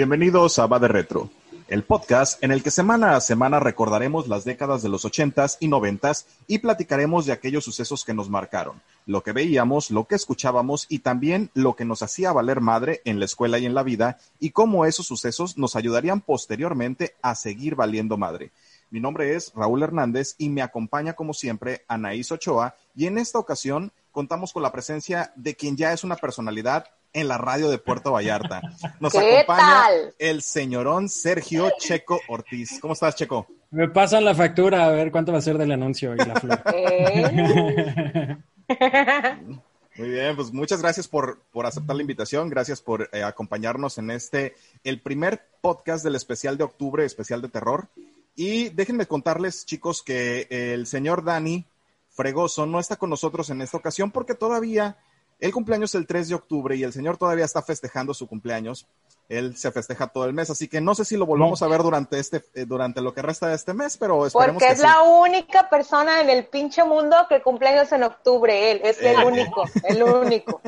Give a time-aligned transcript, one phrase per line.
[0.00, 1.28] Bienvenidos a Va de Retro,
[1.68, 5.68] el podcast en el que semana a semana recordaremos las décadas de los 80s y
[5.68, 10.86] 90s y platicaremos de aquellos sucesos que nos marcaron, lo que veíamos, lo que escuchábamos
[10.88, 14.16] y también lo que nos hacía valer madre en la escuela y en la vida
[14.38, 18.52] y cómo esos sucesos nos ayudarían posteriormente a seguir valiendo madre.
[18.88, 23.38] Mi nombre es Raúl Hernández y me acompaña como siempre Anaís Ochoa y en esta
[23.38, 27.78] ocasión contamos con la presencia de quien ya es una personalidad en la radio de
[27.78, 28.60] Puerto Vallarta.
[29.00, 30.14] Nos ¿Qué acompaña tal?
[30.18, 32.78] el señorón Sergio Checo Ortiz.
[32.80, 33.46] ¿Cómo estás, Checo?
[33.70, 36.62] Me pasan la factura a ver cuánto va a ser del anuncio y la flor.
[38.72, 39.56] Eh.
[39.98, 44.12] Muy bien, pues muchas gracias por, por aceptar la invitación, gracias por eh, acompañarnos en
[44.12, 47.88] este, el primer podcast del especial de octubre, especial de terror.
[48.36, 51.66] Y déjenme contarles, chicos, que el señor Dani
[52.10, 54.96] Fregoso no está con nosotros en esta ocasión porque todavía
[55.40, 58.86] el cumpleaños es el 3 de octubre y el señor todavía está festejando su cumpleaños.
[59.28, 61.66] Él se festeja todo el mes, así que no sé si lo volvamos No.
[61.66, 64.66] a ver durante este, eh, durante lo que resta de este mes, pero esperemos Porque
[64.66, 64.84] que es sí.
[64.86, 68.72] la única persona en el pinche mundo que cumpleaños en octubre.
[68.72, 69.24] Él es el Eh.
[69.24, 70.60] único, el único.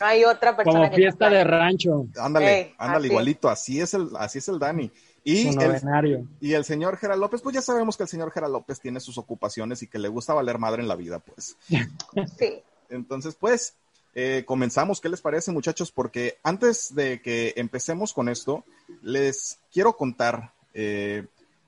[0.00, 3.06] No hay otra persona Como que fiesta de rancho, Ándale, Ey, ándale, así.
[3.08, 4.90] igualito, así es el, así es el Dani.
[5.26, 5.80] Y el,
[6.40, 9.16] y el señor Gera López, pues ya sabemos que el señor Gera López tiene sus
[9.18, 11.56] ocupaciones y que le gusta valer madre en la vida, pues.
[12.38, 12.62] Sí.
[12.90, 13.74] Entonces, pues,
[14.14, 15.00] eh, comenzamos.
[15.00, 15.90] ¿Qué les parece, muchachos?
[15.90, 18.64] Porque antes de que empecemos con esto,
[19.02, 21.26] les quiero contar, eh,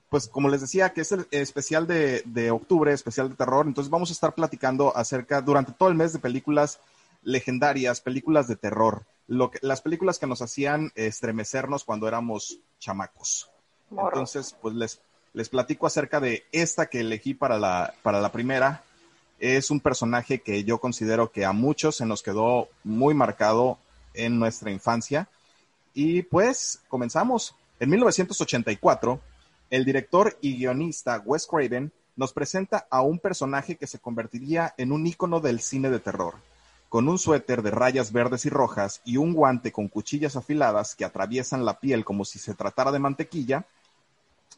[0.08, 3.66] pues, como les decía, que es el especial de, de octubre, especial de terror.
[3.66, 6.78] Entonces, vamos a estar platicando acerca, durante todo el mes, de películas
[7.22, 9.04] legendarias, películas de terror.
[9.26, 13.50] Lo que, las películas que nos hacían estremecernos cuando éramos chamacos.
[13.90, 15.00] Entonces, pues les,
[15.32, 18.84] les platico acerca de esta que elegí para la, para la primera.
[19.38, 23.78] Es un personaje que yo considero que a muchos se nos quedó muy marcado
[24.14, 25.28] en nuestra infancia.
[25.94, 27.54] Y pues comenzamos.
[27.78, 29.20] En 1984,
[29.68, 34.90] el director y guionista Wes Craven nos presenta a un personaje que se convertiría en
[34.92, 36.34] un ícono del cine de terror.
[36.88, 41.04] Con un suéter de rayas verdes y rojas y un guante con cuchillas afiladas que
[41.04, 43.66] atraviesan la piel como si se tratara de mantequilla,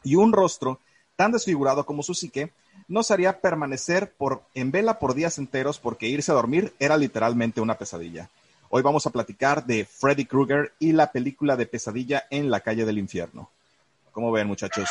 [0.03, 0.79] y un rostro
[1.19, 2.53] tan desfigurado como su psique,
[2.87, 7.59] nos haría permanecer por, en vela por días enteros porque irse a dormir era literalmente
[7.59, 8.29] una pesadilla.
[8.69, 12.85] Hoy vamos a platicar de Freddy Krueger y la película de pesadilla en la calle
[12.85, 13.49] del infierno.
[14.13, 14.87] ¿Cómo ven, muchachos?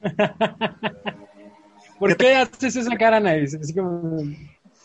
[1.98, 3.54] ¿Por qué haces esa cara, Anaís?
[3.54, 4.16] Así como...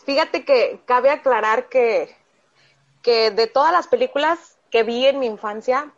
[0.04, 2.14] Fíjate que cabe aclarar que,
[3.00, 5.90] que de todas las películas que vi en mi infancia,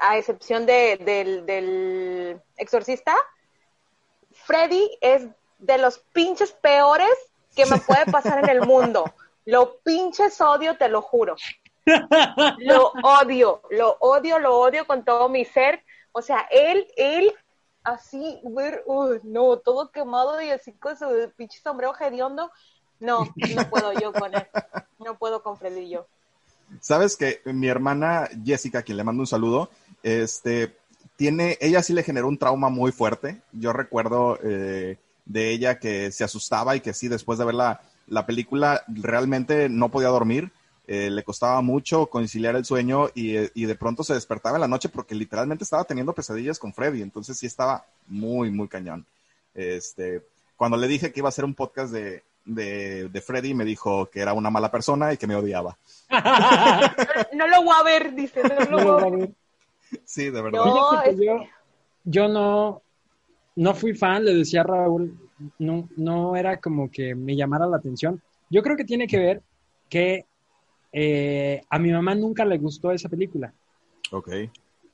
[0.00, 3.14] a excepción de, del, del Exorcista,
[4.48, 5.26] Freddy es
[5.58, 7.10] de los pinches peores
[7.54, 9.04] que me puede pasar en el mundo.
[9.44, 11.36] Lo pinches odio, te lo juro.
[12.58, 15.84] Lo odio, lo odio, lo odio con todo mi ser.
[16.12, 17.30] O sea, él, él,
[17.84, 22.50] así, ver, uy, no, todo quemado y así con su pinche sombrero hediondo.
[23.00, 24.46] No, no puedo yo con él.
[24.98, 26.06] No puedo con Freddy yo.
[26.80, 29.68] Sabes que mi hermana Jessica, quien le mando un saludo,
[30.02, 30.74] este,
[31.18, 33.42] tiene, ella sí le generó un trauma muy fuerte.
[33.52, 37.80] Yo recuerdo eh, de ella que se asustaba y que sí, después de ver la,
[38.06, 40.52] la película, realmente no podía dormir.
[40.86, 44.68] Eh, le costaba mucho conciliar el sueño y, y de pronto se despertaba en la
[44.68, 47.02] noche porque literalmente estaba teniendo pesadillas con Freddy.
[47.02, 49.04] Entonces sí estaba muy, muy cañón.
[49.54, 50.22] Este,
[50.56, 54.08] cuando le dije que iba a hacer un podcast de, de, de Freddy, me dijo
[54.08, 55.76] que era una mala persona y que me odiaba.
[56.10, 56.18] No,
[57.34, 59.30] no lo voy a ver, dice, no lo voy a ver.
[60.04, 60.64] Sí, de verdad.
[60.64, 61.44] No, es yo,
[62.04, 62.82] yo no,
[63.56, 65.16] no fui fan, le decía a Raúl,
[65.58, 68.20] no, no era como que me llamara la atención.
[68.50, 69.42] Yo creo que tiene que ver
[69.88, 70.24] que
[70.92, 73.52] eh, a mi mamá nunca le gustó esa película.
[74.10, 74.30] Ok.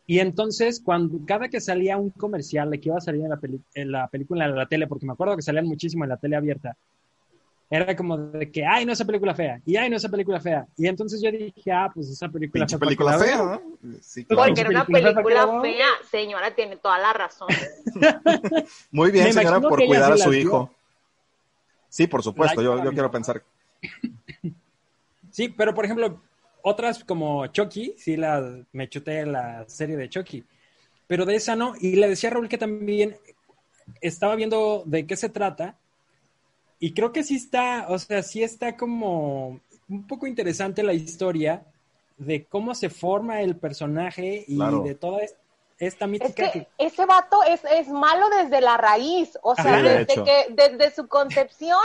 [0.06, 3.38] Y entonces, cuando cada que salía un comercial de que iba a salir en la,
[3.38, 6.19] peli- en la película en la tele, porque me acuerdo que salían muchísimo en la
[6.19, 6.76] tele abierta,
[7.74, 10.66] era como de que, ay, no, esa película fea, y ay, no, esa película fea.
[10.76, 12.78] Y entonces yo dije, ah, pues esa película fea.
[12.78, 13.60] película ¿para qué la fea?
[13.82, 13.98] ¿no?
[14.00, 14.44] Sí, claro.
[14.44, 15.86] Porque era una película fea.
[16.10, 17.48] Señora, tiene toda la razón.
[18.90, 20.70] Muy bien, Me señora, por cuidar a su hijo.
[21.88, 23.42] Sí, por supuesto, yo, yo quiero pensar.
[25.30, 26.20] Sí, pero por ejemplo,
[26.62, 30.44] otras como Chucky, sí la, me chuté la serie de Chucky,
[31.06, 31.74] pero de esa no.
[31.80, 33.16] Y le decía a Raúl que también
[34.00, 35.76] estaba viendo de qué se trata
[36.78, 41.64] y creo que sí está, o sea, sí está como un poco interesante la historia
[42.16, 44.82] de cómo se forma el personaje y Claro.
[44.82, 45.34] de toda es-
[45.78, 46.68] esta Es mítica que que...
[46.78, 49.36] ese vato es, es malo desde la raíz.
[49.42, 51.80] O sea, desde que, desde su concepción,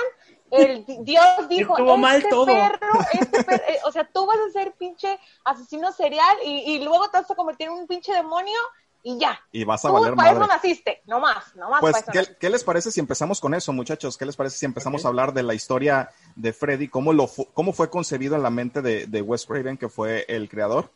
[0.52, 2.46] el di- Dios dijo, Estuvo este mal todo".
[2.46, 6.84] perro, este perro, eh, o sea, tú vas a ser pinche asesino serial y, y
[6.84, 8.60] luego te vas a convertir en un pinche demonio
[9.04, 9.40] y ya.
[9.52, 10.54] Y vas a Tú valer para eso madre.
[10.54, 13.54] naciste, no más, no más Pues, para eso ¿qué, qué les parece si empezamos con
[13.54, 14.18] eso, muchachos?
[14.18, 15.06] ¿Qué les parece si empezamos Ok.
[15.06, 18.50] a hablar de la historia de Freddy, cómo, lo fu- cómo fue concebido en la
[18.50, 20.92] mente de, de Wes Craven, que fue el creador?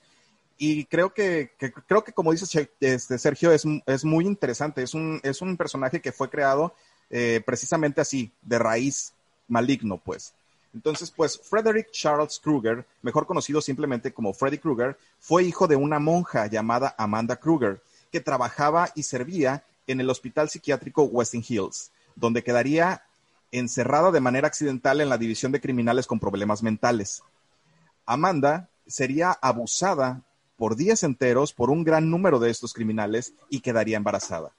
[0.58, 4.84] Y creo que, que- creo que como dice este, Sergio, es, es muy interesante.
[4.84, 6.74] Es un, es un personaje que fue creado
[7.10, 9.14] eh, precisamente así, de raíz
[9.48, 10.34] maligno, pues.
[10.74, 16.00] Entonces, pues Frederick Charles Krueger, mejor conocido simplemente como Freddy Krueger, fue hijo de una
[16.00, 17.82] monja llamada Amanda Krueger,
[18.14, 23.02] que trabajaba y servía en el hospital psiquiátrico Westing Hills, donde quedaría
[23.52, 27.24] encerrada de manera accidental en la división de criminales con problemas mentales.
[28.06, 30.22] Amanda sería abusada
[30.58, 34.52] por días enteros por un gran número de estos criminales y quedaría embarazada.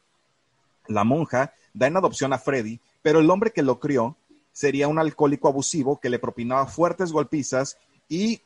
[0.89, 4.17] La monja da en adopción a Freddy, pero el hombre que lo crió
[4.51, 7.79] sería un alcohólico abusivo que le propinaba fuertes golpizas
[8.09, 8.43] y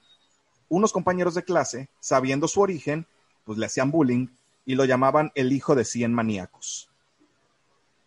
[0.68, 3.06] unos compañeros de clase, sabiendo su origen,
[3.46, 4.28] pues le hacían bullying
[4.68, 6.90] y lo llamaban el hijo de cien maníacos.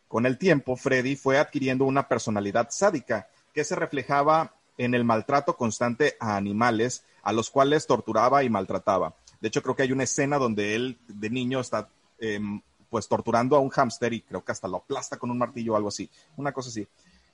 [0.07, 5.57] Con el tiempo, Freddy fue adquiriendo una personalidad sádica que se reflejaba en el maltrato
[5.57, 9.15] constante a animales a los cuales torturaba y maltrataba.
[9.39, 12.61] De hecho, creo que hay una escena donde él de niño está em,
[12.91, 15.77] pues torturando a un hámster y creo que hasta lo aplasta con un martillo o
[15.77, 16.07] algo así,
[16.37, 16.87] una cosa así.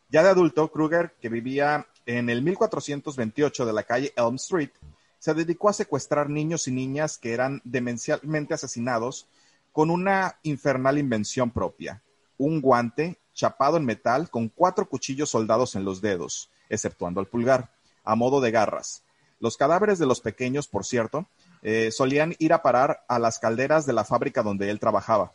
[0.09, 4.71] Ya de adulto, Kruger, que vivía en el 1428 de la calle Elm Street,
[5.19, 9.27] se dedicó a secuestrar niños y niñas que eran demencialmente asesinados
[9.71, 12.01] con una infernal invención propia,
[12.37, 17.69] un guante chapado en metal con cuatro cuchillos soldados en los dedos, exceptuando el pulgar,
[18.03, 19.03] a modo de garras.
[19.39, 21.27] Los cadáveres de los pequeños, por cierto,
[21.61, 25.33] eh, solían ir a parar a las calderas de la fábrica donde él trabajaba.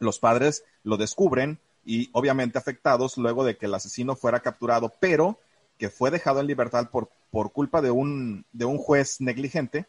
[0.00, 5.38] Los padres lo descubren y obviamente afectados luego de que el asesino fuera capturado, pero
[5.78, 9.86] que fue dejado en libertad por, por culpa de un, de un juez negligente,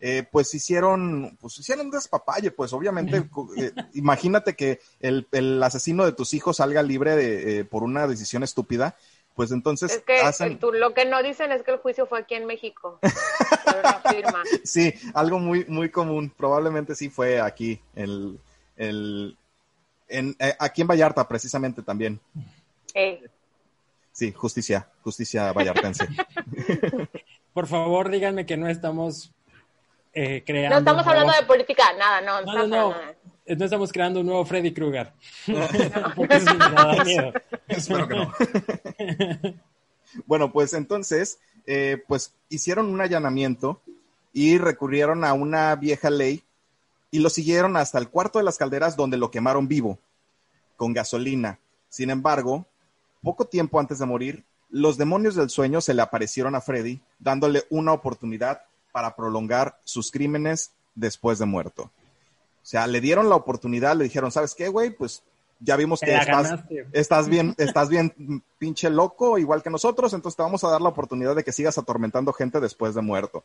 [0.00, 6.04] eh, pues hicieron, pues hicieron un despapalle, pues obviamente, eh, imagínate que el, el asesino
[6.04, 8.96] de tus hijos salga libre de, eh, por una decisión estúpida,
[9.38, 12.18] pues entonces Es que hacen, tú, lo que no dicen es que el juicio fue
[12.18, 12.98] aquí en México.
[13.00, 14.42] Pero no firma.
[14.64, 18.40] sí, algo muy, muy común, probablemente sí fue aquí, el,
[18.76, 19.36] el,
[20.08, 22.20] en, eh, aquí en Vallarta precisamente también.
[22.94, 23.28] Eh,
[24.18, 26.08] Sí, justicia, justicia vallartense.
[27.54, 29.30] Por favor, díganme que no estamos
[30.12, 30.74] eh, creando...
[30.74, 32.40] no estamos hablando nuevo- de política, nada, no.
[32.40, 32.96] No, no, estamos
[33.46, 33.54] no.
[33.56, 35.12] No estamos creando un nuevo Freddy Krueger.
[36.16, 37.32] Porque eso me da miedo.
[37.68, 38.32] Espero que no.
[40.26, 43.80] bueno, pues entonces, eh, pues hicieron un allanamiento
[44.32, 46.42] y recurrieron a una vieja ley
[47.12, 49.96] y lo siguieron hasta el cuarto de las calderas donde lo quemaron vivo,
[50.76, 51.60] con gasolina.
[51.88, 52.66] Sin embargo,
[53.22, 57.64] poco tiempo antes de morir, los demonios del sueño se le aparecieron a Freddy, dándole
[57.70, 61.84] una oportunidad para prolongar sus crímenes después de muerto.
[61.84, 61.90] O
[62.70, 64.90] sea, le dieron la oportunidad, le dijeron, ¿sabes qué, güey?
[64.90, 65.22] Pues
[65.60, 66.14] ya vimos que
[66.92, 70.90] estás, bien, estás bien pinche loco, igual que nosotros, entonces te vamos a dar la
[70.90, 73.44] oportunidad de que sigas atormentando gente después de muerto.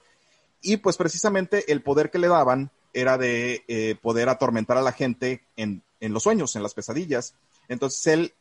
[0.61, 4.91] Y pues precisamente el poder que le daban era de eh, poder atormentar a la
[4.91, 7.33] gente en, en los sueños, en las pesadillas.
[7.67, 8.33] Entonces él,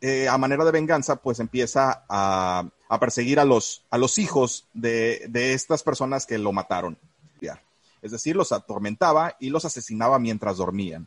[0.00, 4.66] eh, a manera de venganza, pues empieza a, a perseguir a los, a los hijos
[4.72, 6.98] de, de estas personas que lo mataron.
[8.02, 11.06] Es decir, los atormentaba y los asesinaba mientras dormían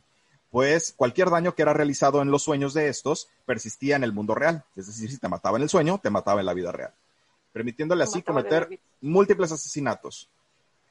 [0.53, 4.35] pues cualquier daño que era realizado en los sueños de estos persistía en el mundo
[4.35, 4.63] real.
[4.75, 6.93] Es decir, si te mataba en el sueño, te mataba en la vida real,
[7.51, 10.29] permitiéndole así cometer múltiples asesinatos.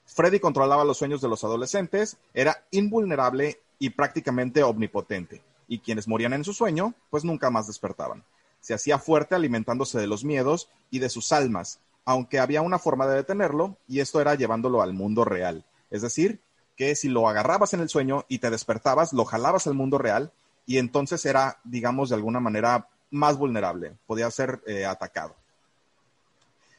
[0.04, 6.32] Freddy controlaba los sueños de los adolescentes, era invulnerable y prácticamente omnipotente, y quienes morían
[6.32, 8.24] en su sueño, pues nunca más despertaban.
[8.60, 13.06] Se hacía fuerte alimentándose de los miedos y de sus almas, aunque había una forma
[13.06, 15.64] de detenerlo, y esto era llevándolo al mundo real.
[15.90, 16.40] Es decir,
[16.76, 20.32] que si lo agarrabas en el sueño y te despertabas, lo jalabas al mundo real
[20.66, 25.36] y entonces era, digamos, de alguna manera más vulnerable, podía ser eh, atacado.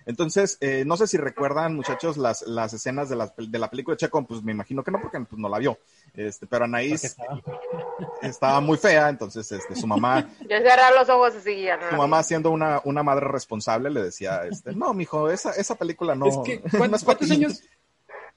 [0.05, 3.95] Entonces, eh, no sé si recuerdan, muchachos, las, las escenas de la, de la película
[3.95, 5.77] de Checo, pues me imagino que no, porque pues, no la vio.
[6.13, 7.41] Este, pero Anaís estaba...
[8.22, 8.62] estaba...
[8.62, 10.29] muy fea, entonces este, su mamá...
[10.41, 14.45] Yo cerrar los ojos y ya Su mamá, siendo una, una madre responsable, le decía,
[14.45, 16.27] este, no, mijo, esa, esa película no...
[16.27, 17.63] Es que, ¿cuántos, años,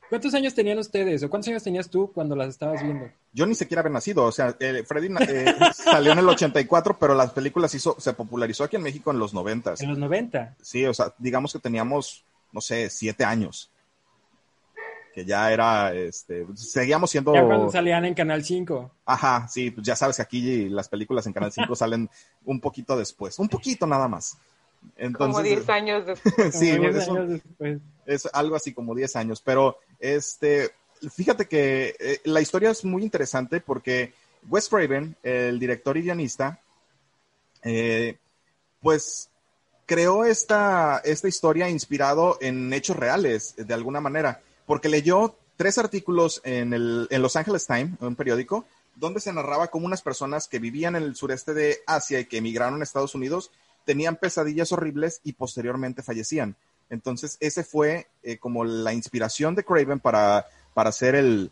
[0.08, 3.10] ¿Cuántos años tenían ustedes o cuántos años tenías tú cuando las estabas viendo?
[3.32, 7.14] Yo ni siquiera había nacido, o sea, eh, Freddy eh, salió en el 84, pero
[7.14, 9.74] las películas hizo, se popularizó aquí en México en los 90.
[9.80, 10.56] ¿En los 90?
[10.62, 13.70] Sí, o sea, digamos que teníamos, no sé, siete años.
[15.12, 17.34] Que ya era, este, seguíamos siendo...
[17.34, 18.90] Ya cuando salían en Canal 5.
[19.06, 22.08] Ajá, sí, pues ya sabes que aquí las películas en Canal 5 salen
[22.44, 24.38] un poquito después, un poquito nada más.
[24.96, 26.54] Entonces, como 10 años después.
[26.54, 26.94] sí, años
[27.28, 27.80] después.
[28.06, 30.70] es algo así como 10 años, pero este,
[31.10, 34.12] fíjate que eh, la historia es muy interesante porque
[34.48, 36.60] Wes Craven, el director y guionista,
[37.62, 38.16] eh,
[38.80, 39.30] pues
[39.86, 46.40] creó esta, esta historia inspirado en hechos reales, de alguna manera, porque leyó tres artículos
[46.44, 50.58] en el en Los Angeles Times, un periódico, donde se narraba cómo unas personas que
[50.58, 53.50] vivían en el sureste de Asia y que emigraron a Estados Unidos
[53.86, 56.56] tenían pesadillas horribles y posteriormente fallecían.
[56.90, 61.50] Entonces, ese fue eh, como la inspiración de Craven para, para hacer el,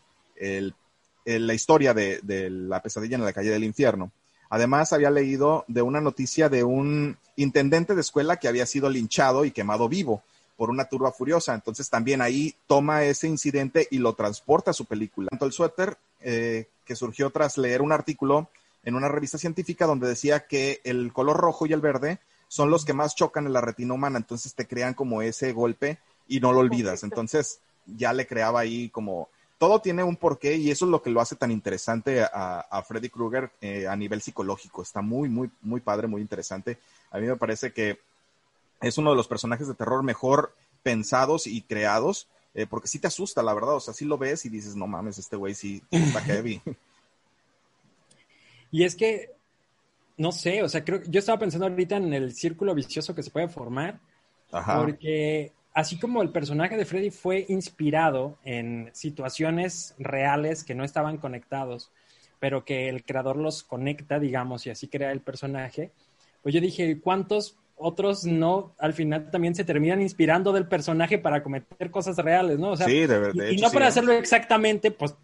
[1.25, 4.11] la historia de, la pesadilla en la calle del infierno.
[4.49, 9.43] Además, había leído de una noticia de un intendente de escuela que había sido linchado
[9.43, 10.21] y quemado vivo
[10.55, 11.53] por una turba furiosa.
[11.53, 15.29] Entonces, también ahí toma ese incidente y lo transporta a su película.
[15.29, 18.49] Tanto el suéter, eh, que surgió tras leer un artículo
[18.85, 22.85] en una revista científica donde decía que el color rojo y el verde son los
[22.85, 26.53] que más chocan en la retina humana, entonces te crean como ese golpe y no
[26.53, 27.03] lo olvidas.
[27.03, 31.09] Entonces ya le creaba ahí como todo tiene un porqué y eso es lo que
[31.09, 34.81] lo hace tan interesante a, Freddy Krueger eh, a nivel psicológico.
[34.81, 36.77] Está muy, muy, muy padre, muy interesante.
[37.09, 37.99] A mí me parece que
[38.81, 43.07] es uno de los personajes de terror mejor pensados y creados, eh, porque sí te
[43.07, 43.75] asusta, la verdad.
[43.75, 46.61] O sea, sí lo ves y dices, no mames, este güey sí está heavy.
[48.75, 49.29] Y es que
[50.17, 53.31] no sé, o sea, creo yo estaba pensando ahorita en el círculo vicioso que se
[53.31, 54.01] puede formar,
[54.49, 61.19] porque así como el personaje de Freddy fue inspirado en situaciones reales que no estaban
[61.19, 61.89] conectados,
[62.37, 65.91] pero que el creador los conecta, digamos, y así crea el personaje,
[66.43, 71.41] pues yo dije, ¿cuántos otros no al final también se terminan inspirando del personaje para
[71.41, 72.71] cometer cosas reales, ¿no?
[72.71, 75.15] O sea, sí, de, y, no para hacerlo exactamente, pues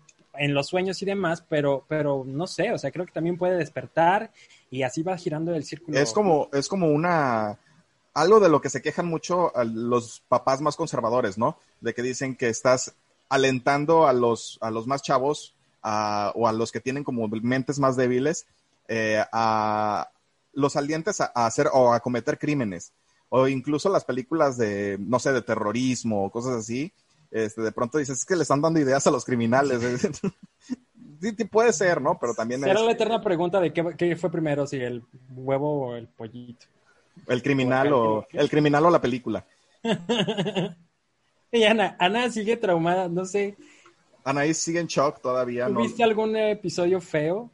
[0.41, 3.57] en los sueños y demás, pero, pero no sé, o sea, creo que también puede
[3.57, 4.31] despertar
[4.71, 5.99] y así va girando el círculo.
[5.99, 7.59] Es como, es como una,
[8.15, 11.59] algo de lo que se quejan mucho los papás más conservadores, ¿no?
[11.79, 12.95] De que dicen que estás
[13.29, 17.95] alentando a los, a los más chavos o a los que tienen como mentes más
[17.95, 18.47] débiles
[18.87, 20.09] eh, a
[20.53, 22.93] los alientes a, hacer o a cometer crímenes.
[23.29, 26.91] O incluso las películas de, no sé, de terrorismo o cosas así.
[27.31, 29.81] Este, de pronto dices, es que le están dando ideas a los criminales.
[31.21, 32.19] sí, puede ser, ¿no?
[32.19, 36.07] Pero también Era la eterna pregunta de qué, fue primero, si el huevo o el
[36.09, 36.65] pollito.
[37.27, 39.45] El criminal o, el criminal o la película.
[41.51, 43.55] y Ana, Ana sigue traumada, no sé.
[44.23, 45.67] Anaís sigue en shock todavía.
[45.69, 47.49] ¿Viste algún episodio feo?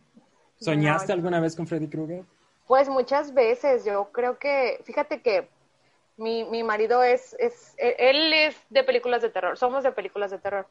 [0.60, 2.26] ¿Soñaste alguna vez con Freddy Krueger?
[2.68, 5.50] Pues muchas veces, yo creo que, fíjate que
[6.18, 10.40] mi, mi marido es, es, él es de películas de terror, somos de películas de
[10.40, 10.68] terror.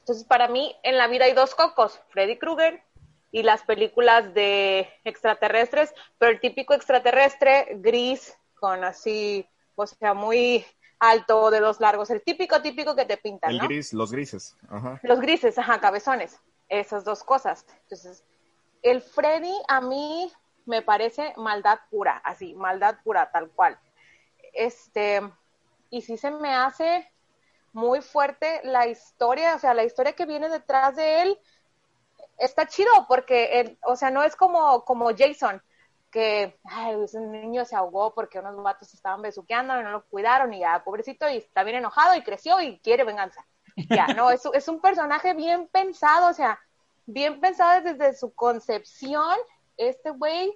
[0.00, 2.82] Entonces, para mí, en la vida hay dos cocos, Freddy Krueger
[3.30, 9.46] y las películas de extraterrestres, pero el típico extraterrestre gris, con así,
[9.76, 10.64] o sea, muy
[10.98, 13.50] alto, de dos largos, el típico, típico que te pintan.
[13.50, 14.56] El gris, los grises.
[14.68, 14.98] Ajá.
[15.02, 16.40] Los grises, ajá, cabezones.
[16.68, 17.64] Esas dos cosas.
[17.82, 18.24] Entonces,
[18.82, 20.32] el Freddy a mí
[20.66, 23.78] me parece maldad pura, así, maldad pura, tal cual.
[24.58, 25.22] Este,
[25.88, 27.08] y sí se me hace
[27.72, 31.38] muy fuerte la historia, o sea, la historia que viene detrás de él
[32.38, 35.62] está chido porque, o sea, no es como, como Jason,
[36.10, 40.52] que ay, ese niño se ahogó porque unos vatos estaban besuqueando y no lo cuidaron
[40.52, 43.46] y ya, pobrecito, y está bien enojado y creció y quiere venganza.
[43.76, 46.58] Ya, no, es, es un personaje bien pensado, o sea,
[47.06, 49.36] bien pensado desde su concepción,
[49.76, 50.52] este güey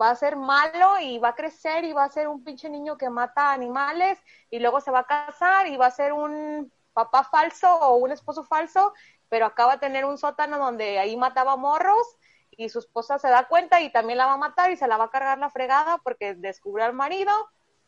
[0.00, 2.96] va a ser malo y va a crecer y va a ser un pinche niño
[2.96, 4.18] que mata animales
[4.50, 8.12] y luego se va a casar y va a ser un papá falso o un
[8.12, 8.92] esposo falso,
[9.28, 12.16] pero acaba de tener un sótano donde ahí mataba morros
[12.50, 14.96] y su esposa se da cuenta y también la va a matar y se la
[14.96, 17.32] va a cargar la fregada porque descubrió al marido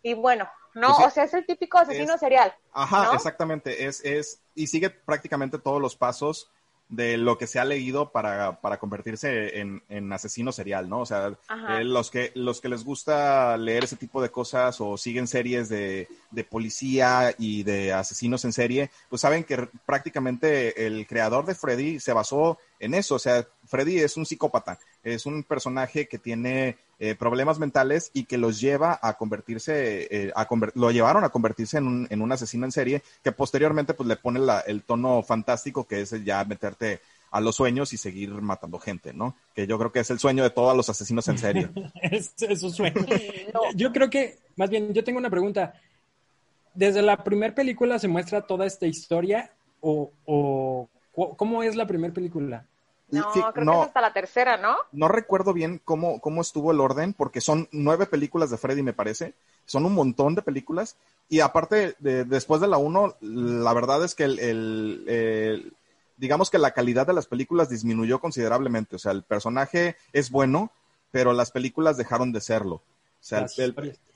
[0.02, 2.54] y bueno, no, pues o sea, es el típico asesino serial.
[2.72, 6.52] Ajá, exactamente, es, es, y sigue prácticamente todos los pasos
[6.88, 11.00] de lo que se ha leído para, para convertirse en, en, asesino serial, ¿no?
[11.00, 11.36] O sea,
[11.70, 15.68] eh, los, que, los que les gusta leer ese tipo de cosas o siguen series
[15.68, 21.56] de, de, policía y de asesinos en serie, pues saben que prácticamente el creador de
[21.56, 23.16] Freddy se basó en eso.
[23.16, 28.24] O sea, Freddy es un psicópata, es un personaje que tiene eh, problemas mentales y
[28.24, 32.32] que los lleva a convertirse, eh, a lo llevaron a convertirse en un, en un
[32.32, 36.42] asesino en serie que posteriormente pues le pone la, el tono fantástico que es ya
[36.44, 36.74] meter
[37.30, 39.36] a los sueños y seguir matando gente, ¿no?
[39.54, 41.68] Que yo creo que es el sueño de todos los asesinos en serie.
[42.02, 43.04] es, su sueño.
[43.74, 45.74] Yo creo que, más bien, yo tengo una pregunta.
[46.72, 49.50] ¿Desde la primera película se muestra toda esta historia
[49.80, 50.88] o, o
[51.36, 52.64] cómo es la primera película?
[53.08, 54.76] No, creo que es hasta la tercera, ¿no?
[54.90, 58.92] No recuerdo bien cómo, cómo estuvo el orden, porque son nueve películas de Freddy, me
[58.92, 59.34] parece.
[59.64, 60.96] Son un montón de películas.
[61.28, 65.72] Y aparte, de, después de la uno, la verdad es que el,
[66.16, 68.96] digamos que la calidad de las películas disminuyó considerablemente.
[68.96, 70.72] O sea, el personaje es bueno,
[71.12, 72.82] pero las películas dejaron de serlo.
[73.26, 73.40] O sea,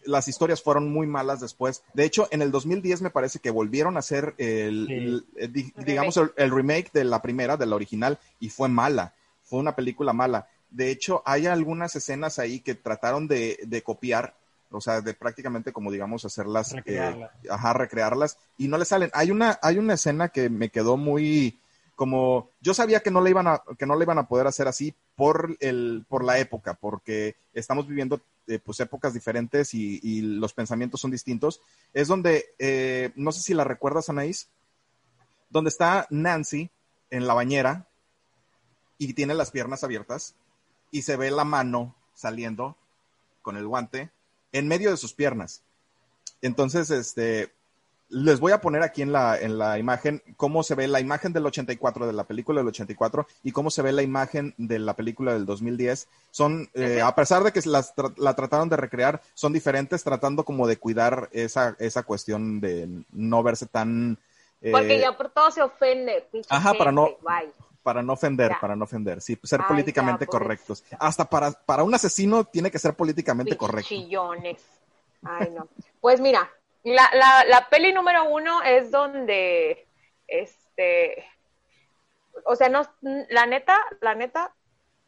[0.05, 0.63] las, historias.
[0.63, 1.83] fueron muy malas después.
[1.95, 5.49] De hecho, en el 2010 me parece que volvieron a hacer el, eh,
[5.85, 9.15] digamos, el, remake de la primera, de la original, y fue mala.
[9.43, 10.47] Fue una película mala.
[10.71, 14.37] De hecho, hay algunas escenas ahí que trataron de, de copiar,
[14.71, 19.11] o sea, de prácticamente como digamos hacerlas, eh, ajá, recrearlas, y no le salen.
[19.13, 21.59] Hay una, hay una escena que me quedó muy,
[22.01, 24.67] como yo sabía que no le iban a que no le iban a poder hacer
[24.67, 30.55] así por el por la época porque estamos viviendo eh, pues épocas diferentes y, los
[30.55, 31.61] pensamientos son distintos
[31.93, 34.49] es donde eh, no sé si la recuerdas Anaís
[35.51, 36.71] donde está Nancy
[37.11, 37.87] en la bañera
[38.97, 40.35] y tiene las piernas abiertas
[40.91, 42.79] y se ve la mano saliendo
[43.43, 44.11] con el guante
[44.53, 45.61] en medio de sus piernas.
[46.41, 47.53] Entonces este
[48.11, 51.33] les voy a poner aquí en la, en la imagen cómo se ve la imagen
[51.33, 54.95] del 84, de la película del 84, y cómo se ve la imagen de la
[54.95, 56.09] película del 2010.
[56.31, 60.67] Son, eh, a pesar de que las la trataron de recrear, son diferentes, tratando como
[60.67, 64.19] de cuidar esa, esa cuestión de no verse tan...
[64.61, 66.27] Eh, Porque ya por todo se ofende.
[66.49, 67.09] Ajá, para no...
[67.83, 70.85] Para no ofender, para no ofender, sí, ser políticamente correctos.
[70.99, 73.89] Hasta para, para un asesino tiene que ser políticamente correcto.
[73.89, 74.61] Chillones.
[75.23, 75.67] Ay, no.
[75.99, 76.51] Pues mira,
[76.85, 79.87] la, la, la peli número uno es donde,
[80.27, 81.25] este,
[82.45, 84.55] o sea, no, la neta, la neta,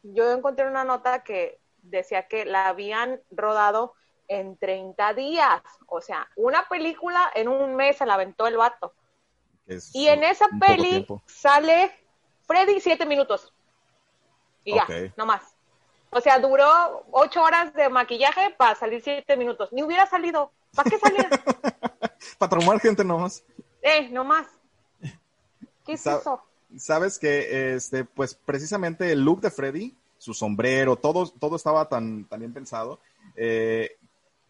[0.03, 3.93] yo encontré una nota que decía que la habían rodado
[4.27, 5.61] en 30 días.
[5.87, 8.93] O sea, una película en un mes se la aventó el vato.
[9.93, 11.91] y en esa peli sale
[12.45, 13.53] Freddy siete minutos.
[14.63, 14.85] Y ya,
[15.17, 15.52] no más.
[16.15, 19.69] O sea, duró ocho horas de maquillaje para salir siete minutos.
[19.71, 20.51] Ni hubiera salido.
[20.75, 21.27] ¿Para qué salir?
[22.37, 23.43] para traumar gente nomás.
[23.81, 24.47] Eh, nomás.
[25.85, 26.41] ¿Qué es eso?
[26.77, 32.25] Sabes que, este, pues precisamente el look de Freddy, su sombrero, todo, todo estaba tan,
[32.25, 32.99] tan bien pensado.
[33.35, 33.97] Eh,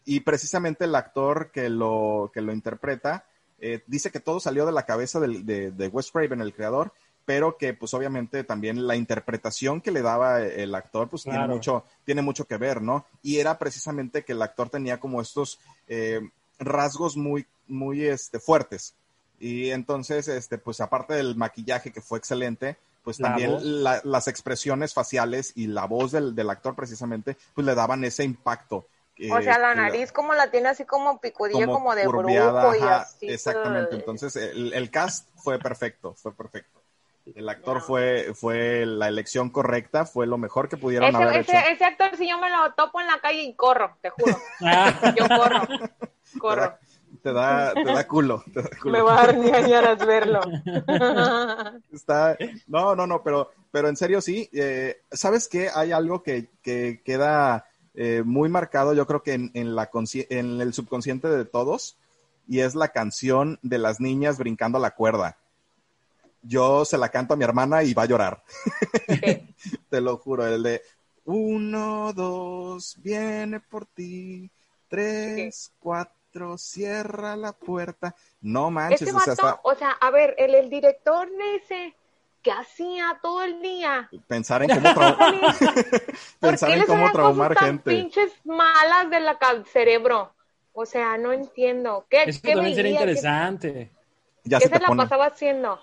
[0.04, 3.24] y precisamente el actor que lo, que lo interpreta
[3.58, 6.92] eh, dice que todo salió de la cabeza de, de Wes Craven, el creador,
[7.24, 11.84] pero que pues obviamente también la interpretación que le daba el actor pues tiene mucho
[12.04, 15.58] tiene mucho que ver no y era precisamente que el actor tenía como estos
[15.88, 16.20] eh,
[16.58, 18.94] rasgos muy muy este fuertes.
[19.40, 25.52] Y entonces este pues aparte del maquillaje que fue excelente pues también las expresiones faciales
[25.56, 28.86] y la voz del, del, actor precisamente pues le daban ese impacto
[29.32, 33.28] o sea, la nariz como la tiene así como picudilla, como, de brujo y así.
[33.28, 36.80] Exactamente, entonces el, el, cast fue perfecto, fue perfecto.
[37.34, 41.72] El actor fue, fue la elección correcta, fue lo mejor que pudieron ese, haber ese,
[41.72, 44.36] Ese actor, si yo me lo topo en la calle y corro, te juro.
[45.16, 45.62] yo corro,
[46.38, 46.74] corro.
[47.22, 48.44] Te da, te da, culo,
[48.84, 50.42] Me va a dar ni verlo.
[51.92, 54.50] Está, no, no, no, pero, pero en serio sí.
[54.52, 55.70] Eh, ¿Sabes qué?
[55.74, 59.88] Hay algo que, que queda eh, muy marcado, yo creo que en, en, la
[60.28, 61.96] en el subconsciente de todos,
[62.46, 65.38] y es la canción de las niñas brincando la cuerda
[66.44, 68.42] yo se la canto a mi hermana y va a llorar.
[69.90, 70.82] Te lo juro, el de
[71.24, 74.50] uno, dos, viene por ti,
[74.88, 78.14] tres, cuatro, cierra la puerta.
[78.40, 79.02] No manches.
[79.02, 81.96] Este o, sea, o sea, a ver, el, el director de ese
[82.42, 84.08] que hacía todo el día.
[84.28, 85.34] Pensar en cómo, traumar
[86.40, 87.90] Pensar en cómo traumar gente.
[87.90, 89.38] pinches malas de la
[89.72, 90.32] cerebro.
[90.74, 92.04] O sea, no entiendo.
[92.10, 93.90] ¿Qué, Eso también sería interesante.
[94.44, 95.80] ¿Qué, se, la pasaba haciendo?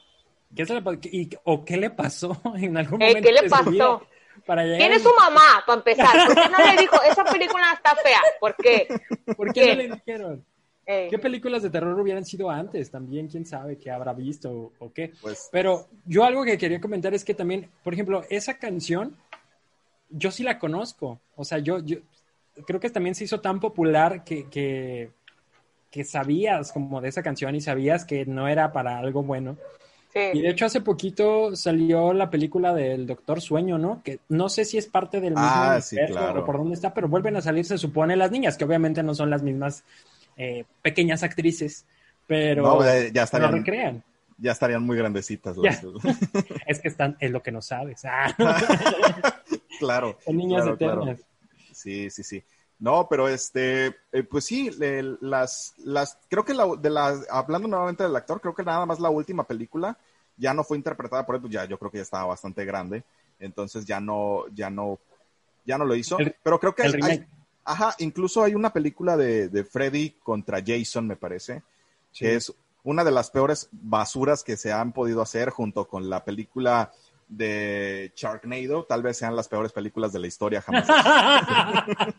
[0.55, 3.29] ¿Qué se le, y, ¿O qué le pasó en algún eh, momento?
[3.29, 4.05] ¿Qué le pasó?
[4.45, 6.27] Para ¿Quién es su mamá, para empezar?
[6.27, 8.19] ¿Por qué no le dijo, esa película está fea?
[8.39, 8.87] ¿Por qué?
[9.37, 10.45] ¿Por qué, no le dijeron?
[10.85, 12.91] ¿Qué películas de terror hubieran sido antes?
[12.91, 15.13] También, quién sabe qué habrá visto o, qué.
[15.21, 19.15] Pues, Pero yo algo que quería comentar es que también, por ejemplo, esa canción,
[20.09, 21.21] yo sí la conozco.
[21.37, 21.99] O sea, yo, yo
[22.65, 25.11] creo que también se hizo tan popular que, que,
[25.89, 29.57] que sabías como de esa canción y sabías que no era para algo bueno.
[30.13, 34.01] Y de hecho hace poquito salió la película del Doctor Sueño, ¿no?
[34.03, 36.41] Que no sé si es parte del mismo ah, sí, claro.
[36.41, 39.15] o por dónde está, pero vuelven a salir, se supone, las niñas, que obviamente no
[39.15, 39.83] son las mismas
[40.37, 41.85] eh, pequeñas actrices,
[42.27, 44.03] pero no, ya estarían, recrean.
[44.37, 45.55] Ya estarían muy grandecitas.
[46.67, 48.03] es que están, es lo que no sabes.
[48.05, 48.35] Ah.
[49.79, 50.17] claro.
[50.25, 51.19] Son niñas eternas.
[51.71, 52.43] Sí, sí, sí.
[52.81, 54.71] No, pero este, eh, pues sí,
[55.21, 58.99] las, las, creo que la, de las, hablando nuevamente del actor, creo que nada más
[58.99, 59.95] la última película
[60.35, 63.03] ya no fue interpretada por él, pues ya, yo creo que ya estaba bastante grande,
[63.39, 64.97] entonces ya no, ya no,
[65.63, 67.23] ya no lo hizo, pero creo que hay,
[67.63, 71.61] ajá, incluso hay una película de, de Freddy contra Jason, me parece,
[72.11, 72.51] que es
[72.83, 76.91] una de las peores basuras que se han podido hacer junto con la película
[77.31, 80.85] de Sharknado, tal vez sean las peores películas de la historia jamás.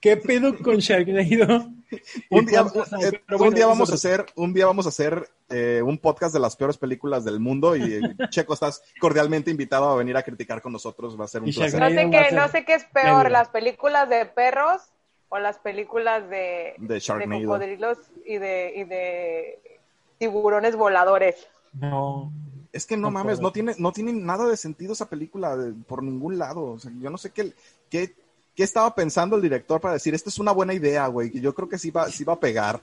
[0.00, 1.70] ¿Qué pedo con Sharknado?
[2.30, 2.66] un día,
[3.00, 6.40] eh, un día vamos a hacer, un día vamos a hacer eh, un podcast de
[6.40, 10.60] las peores películas del mundo y eh, Checo estás cordialmente invitado a venir a criticar
[10.60, 11.80] con nosotros, va a ser un placer.
[11.80, 14.82] No sé qué, no sé qué es peor, las películas de perros
[15.28, 19.78] o las películas de, de, cocodrilos y de, y de
[20.18, 21.46] tiburones voladores.
[21.74, 22.32] No.
[22.78, 25.56] Es que no, mames, no tiene, no tiene nada de sentido esa película
[25.88, 26.62] por ningún lado.
[26.62, 27.52] O sea, yo no sé qué,
[27.90, 28.14] qué,
[28.54, 31.52] qué, estaba pensando el director para decir, esta es una buena idea, güey, que yo
[31.56, 32.80] creo que sí va, sí va a pegar.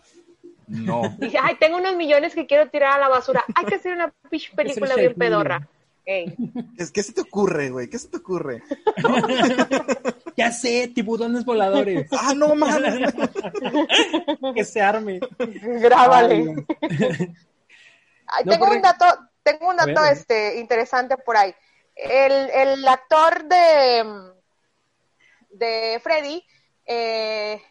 [0.67, 1.15] No.
[1.17, 3.45] Dije, ay, tengo unos millones que quiero tirar a la basura.
[3.55, 4.13] Hay que hacer una
[4.55, 5.65] película bien pedorra.
[6.05, 6.35] ¿Qué,
[6.93, 7.89] ¿Qué se te ocurre, güey?
[7.89, 8.63] ¿Qué se te ocurre?
[10.35, 12.09] ya sé, tiburones voladores.
[12.11, 13.13] ah, no mames.
[14.53, 15.21] que se arme.
[15.39, 16.65] Grábale.
[18.43, 19.05] tengo un dato,
[19.45, 21.55] tengo un dato este, interesante por ahí.
[21.95, 24.33] El, actor de,
[25.51, 26.43] de Freddy,
[26.85, 27.61] eh,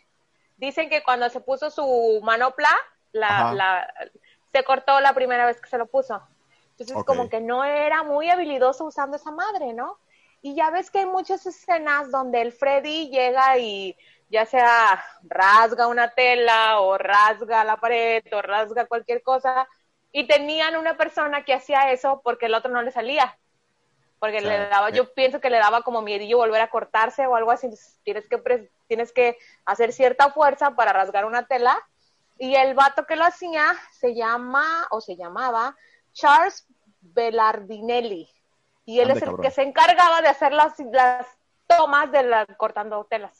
[0.56, 2.70] dicen que cuando se puso su manopla,
[3.12, 3.92] la,
[4.52, 6.22] se cortó la primera vez que se lo puso.
[6.78, 9.98] Entonces, como que no era muy habilidoso usando esa madre, ¿no?
[10.42, 13.96] Y ya ves que hay muchas escenas donde el Freddy llega y
[14.30, 19.68] ya sea rasga una tela o rasga la pared o rasga cualquier cosa,
[20.16, 23.36] y tenían una persona que hacía eso porque el otro no le salía.
[24.20, 27.50] Porque le daba, yo pienso que le daba como miedillo volver a cortarse o algo
[27.50, 27.68] así.
[28.04, 31.76] tienes que, tienes que hacer cierta fuerza para rasgar una tela.
[32.38, 35.76] Y el vato que lo hacía se llama o se llamaba
[36.12, 36.64] Charles
[37.00, 38.30] Bellardinelli.
[38.86, 41.26] Y él es el que se encargaba de hacer las, las
[41.66, 43.36] tomas de la, cortando telas.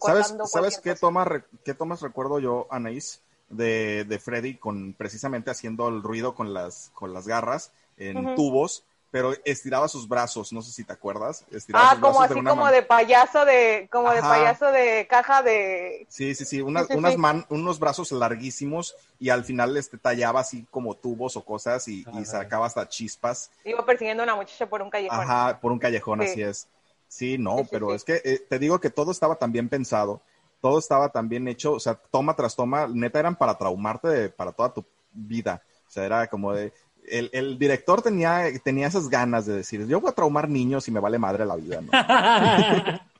[0.00, 1.26] ¿Sabes, ¿sabes qué, toma,
[1.62, 3.22] qué tomas recuerdo yo, Anaís?
[3.48, 8.84] De, de Freddy con precisamente haciendo el ruido con las, con las garras en tubos,
[9.10, 11.46] pero estiraba sus brazos, no sé si te acuerdas.
[11.72, 16.06] ah, como así como de payaso de, como de payaso de caja de.
[16.10, 20.66] Sí, sí, sí, unas, unas man, unos brazos larguísimos y al final este tallaba así
[20.70, 23.50] como tubos o cosas y, y sacaba hasta chispas.
[23.64, 25.20] Iba persiguiendo a una muchacha por un callejón.
[25.20, 26.68] Ajá, por un callejón, así es.
[27.08, 30.20] Sí, no, pero es que eh, te digo que todo estaba tan bien pensado
[30.60, 34.52] todo estaba tan bien hecho, o sea, toma tras toma, neta eran para traumarte para
[34.52, 35.62] toda tu vida.
[35.86, 36.72] O sea, era como de,
[37.08, 40.90] el, el, director tenía, tenía esas ganas de decir, yo voy a traumar niños y
[40.90, 41.90] me vale madre la vida, ¿no?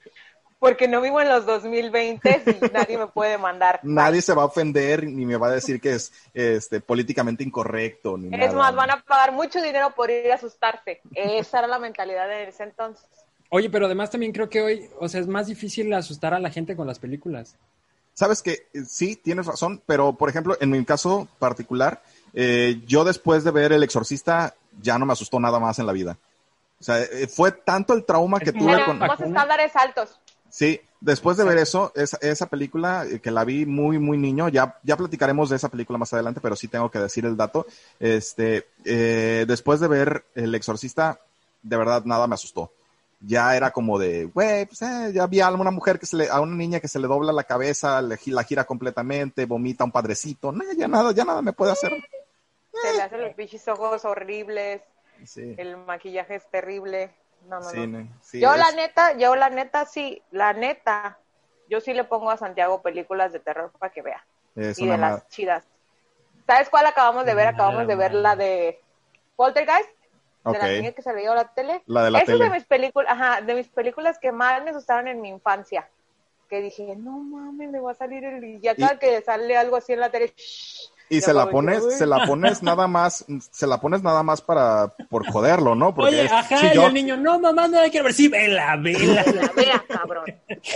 [0.58, 3.78] Porque no vivo en los 2020 y nadie me puede mandar.
[3.82, 8.16] Nadie se va a ofender ni me va a decir que es este, políticamente incorrecto.
[8.16, 11.02] Ni es más, van a pagar mucho dinero por ir a asustarse.
[11.14, 13.06] Esa era la mentalidad de ese entonces.
[13.56, 16.50] Oye, pero además también creo que hoy, o sea, es más difícil asustar a la
[16.50, 17.56] gente con las películas.
[18.12, 22.02] Sabes que eh, sí, tienes razón, pero por ejemplo, en mi caso particular,
[22.34, 25.94] eh, yo después de ver El Exorcista ya no me asustó nada más en la
[25.94, 26.18] vida.
[26.78, 29.02] O sea, eh, fue tanto el trauma que tuve con...
[29.02, 30.20] estándares altos.
[30.50, 34.78] Sí, después de ver eso, esa, esa película que la vi muy, muy niño, ya,
[34.82, 37.66] ya platicaremos de esa película más adelante, pero sí tengo que decir el dato.
[37.98, 38.66] Este,
[39.46, 41.20] después de ver El Exorcista,
[41.62, 42.70] de verdad nada me asustó
[43.20, 46.28] ya era como de, güey, pues eh, ya vi a una mujer que se le,
[46.28, 49.92] a una niña que se le dobla la cabeza, le, la gira completamente, vomita un
[49.92, 51.92] padrecito, no, ya nada, ya nada me puede hacer.
[52.72, 54.82] Se le hacen los bichos ojos horribles,
[55.36, 57.14] el maquillaje es terrible.
[57.48, 58.08] No, no, no.
[58.32, 61.18] yo la neta, yo la neta sí, la neta,
[61.70, 64.26] yo sí le pongo a Santiago películas de terror para que vea.
[64.54, 65.64] y de las chidas.
[66.46, 67.48] ¿Sabes cuál acabamos de ver?
[67.48, 68.80] Acabamos de ver la de
[69.36, 69.95] Poltergeist
[70.52, 71.82] de la niña que se veía a la tele.
[71.86, 74.70] La de la Esa es de mis películas, ajá, de mis películas que más me
[74.70, 75.88] asustaron en mi infancia.
[76.48, 78.44] que dije, no mames, me va a salir el...
[78.44, 81.50] Y ya cada que sale algo así en la tele, shh, Y se la que,
[81.50, 85.92] pones, se la pones nada más, se la pones nada más para, por joderlo, ¿no?
[85.92, 88.14] Porque Oye, es- ajá, si y yo, el niño, no, mamá, no la quiero ver.
[88.14, 89.24] Sí, vela, vela.
[89.34, 90.24] la vea, cabrón.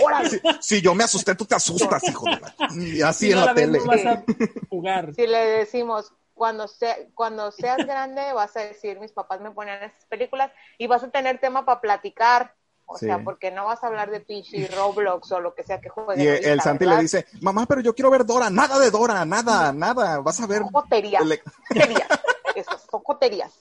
[0.03, 0.41] Órale.
[0.59, 2.53] si yo me asusté, tú te asustas, hijo de la...
[2.75, 3.79] Y así Si en no la ves, tele.
[3.79, 4.23] no vas a
[4.69, 5.13] jugar.
[5.15, 9.83] Si le decimos, cuando, sea, cuando seas grande, vas a decir, mis papás me ponían
[9.83, 12.55] esas películas y vas a tener tema para platicar.
[12.87, 13.05] O Sí.
[13.05, 16.23] sea, porque no vas a hablar de pinche Roblox o lo que sea que juegue.
[16.23, 19.71] Y el Santi le dice, mamá, pero yo quiero ver Dora, nada de Dora, nada,
[19.71, 20.63] nada, vas a ver...
[20.63, 21.21] Joterías.
[21.21, 22.07] el- Joterías.
[22.55, 23.53] Eso, son joterías.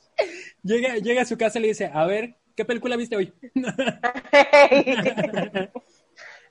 [0.62, 3.34] Llega, llega a su casa y le dice, a ver, ¿qué película viste hoy?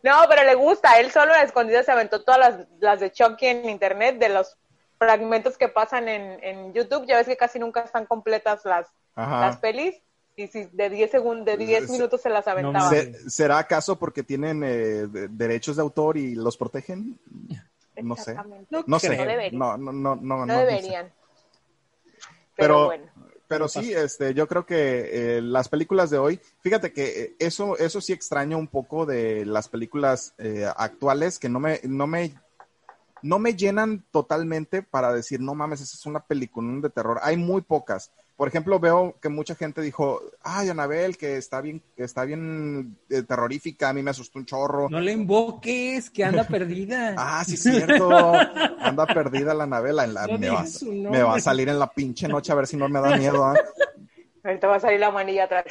[0.01, 0.97] No, pero le gusta.
[0.99, 4.57] Él solo a escondidas se aventó todas las, las de Chucky en internet, de los
[4.99, 7.07] fragmentos que pasan en, en YouTube.
[7.07, 8.85] Ya ves que casi nunca están completas las,
[9.15, 9.39] Ajá.
[9.41, 9.95] las pelis.
[10.35, 12.85] Y si de 10 segundos, de 10 Se- minutos se las aventaba.
[12.85, 13.23] mames.
[13.23, 14.67] ¿Se- ¿Será acaso porque tienen eh,
[15.07, 17.19] de- derechos de autor y los protegen?
[18.01, 18.35] No sé.
[18.69, 19.17] No No sé.
[19.17, 19.57] No deberían.
[19.59, 20.53] No, no, no, sé.
[20.65, 21.12] deberían.
[22.55, 23.05] Pero, Pero, bueno.
[23.47, 27.77] pero sí, este, yo creo que eh, las películas de hoy, fíjate que eh, eso,
[27.77, 32.33] eso sí extraño un poco de las películas eh, actuales que no me, no me,
[33.21, 37.19] no me llenan totalmente para decir, no mames, esa es una película de terror.
[37.21, 38.12] Hay muy pocas.
[38.36, 42.97] Por ejemplo, veo que mucha gente dijo, ay, Anabel, que está bien, que está bien
[43.10, 44.89] eh, terrorífica, a mí me asustó un chorro.
[44.89, 47.15] No le invoques, que anda perdida.
[47.17, 48.34] Ah, sí, es cierto.
[48.79, 50.05] Anda perdida la Anabela.
[50.05, 50.65] En la, No me, va,
[51.10, 53.43] me a salir en la pinche noche a ver si no me da miedo.
[53.43, 53.55] ¿ah?
[54.43, 55.65] Ahorita va a salir la manilla atrás.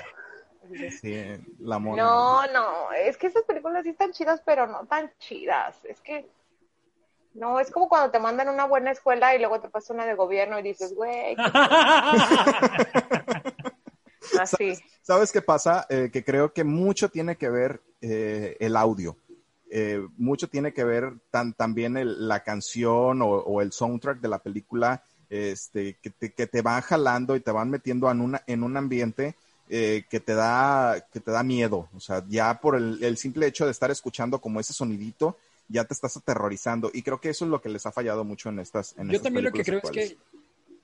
[1.00, 1.24] Sí,
[1.60, 2.02] la mona.
[2.02, 5.76] No, no, es que esas películas sí están chidas, pero no tan chidas.
[5.84, 6.28] Es que,
[7.34, 10.06] no, es como cuando te mandan a una buena escuela y luego te pasa una
[10.06, 11.36] de gobierno y dices, güey,
[14.40, 14.74] así.
[15.02, 15.86] ¿Sabes qué pasa?
[15.88, 19.16] Eh, que creo que mucho tiene que ver eh, el audio.
[19.70, 24.28] Eh, mucho tiene que ver tan, también el- la canción o, o el soundtrack de
[24.28, 28.42] la película este, que, te, que te van jalando y te van metiendo en, una,
[28.46, 29.34] en un ambiente
[29.68, 31.88] eh, que, te da, que te da miedo.
[31.94, 35.36] O sea, ya por el, el simple hecho de estar escuchando como ese sonidito,
[35.68, 36.90] ya te estás aterrorizando.
[36.92, 39.12] Y creo que eso es lo que les ha fallado mucho en estas en Yo
[39.12, 40.32] estas también lo que creo películas es actuales.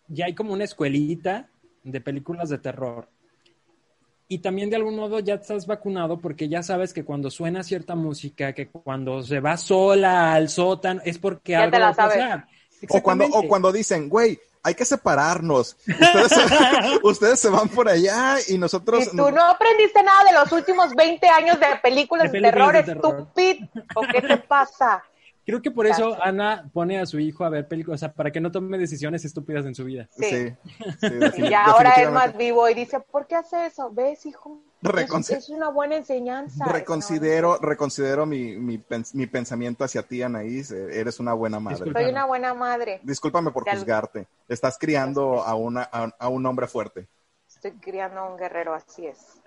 [0.08, 1.48] que ya hay como una escuelita
[1.82, 3.08] de películas de terror.
[4.26, 7.94] Y también de algún modo ya estás vacunado porque ya sabes que cuando suena cierta
[7.94, 11.92] música, que cuando se va sola al sótano, es porque Ya algo te la va
[11.92, 12.46] a pasar.
[12.88, 15.76] O cuando, o cuando dicen, güey, hay que separarnos.
[15.86, 19.04] Ustedes, se- ustedes se van por allá y nosotros...
[19.12, 22.82] Y tú no aprendiste nada de los últimos 20 años de películas De terror, de
[22.82, 23.04] terror.
[23.20, 23.68] estúpido.
[23.94, 25.04] ¿O qué te pasa?
[25.46, 26.16] Creo que por eso.
[26.22, 29.24] Ana pone a su hijo a ver películas, o sea, para que no tome decisiones
[29.24, 30.08] estúpidas en su vida.
[30.16, 30.48] Sí, Sí.
[31.00, 33.90] sí, defini- Y ahora es más vivo y dice, ¿por qué hace eso?
[33.92, 34.62] ¿Ves, hijo?
[34.82, 36.64] Es, Reconci- es una buena enseñanza.
[36.66, 40.70] Reconsidero, reconsidero mi, mi, pens- mi pensamiento hacia ti, Anaís.
[40.70, 41.90] Eh, Eres una buena madre.
[41.92, 43.00] Soy una buena madre.
[43.02, 44.26] Discúlpame por juzgarte.
[44.48, 47.06] Estás criando a, una, a, a un hombre fuerte.
[47.64, 49.40] Estoy criando a un guerrero, así es.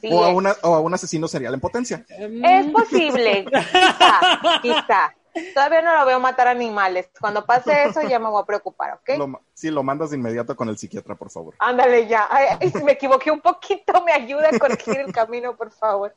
[0.00, 2.04] Sí, o, a una, o a un asesino serial en potencia.
[2.08, 5.14] Es posible, quizá, quizá.
[5.52, 7.10] Todavía no lo veo matar animales.
[7.18, 9.18] Cuando pase eso ya me voy a preocupar, ¿ok?
[9.18, 11.54] Lo sí, lo mandas de inmediato con el psiquiatra, por favor.
[11.58, 12.28] Ándale ya.
[12.30, 16.14] Ay, me equivoqué un poquito, me ayuda a corregir el camino, por favor.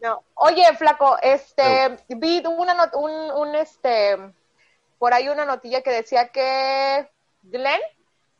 [0.00, 0.22] No.
[0.34, 4.16] Oye, flaco, este, vi una not- un, un, este,
[4.98, 7.10] por ahí una notilla que decía que
[7.42, 7.80] Glenn,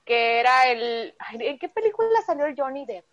[0.05, 3.05] que era el, ¿en qué película salió el Johnny Depp?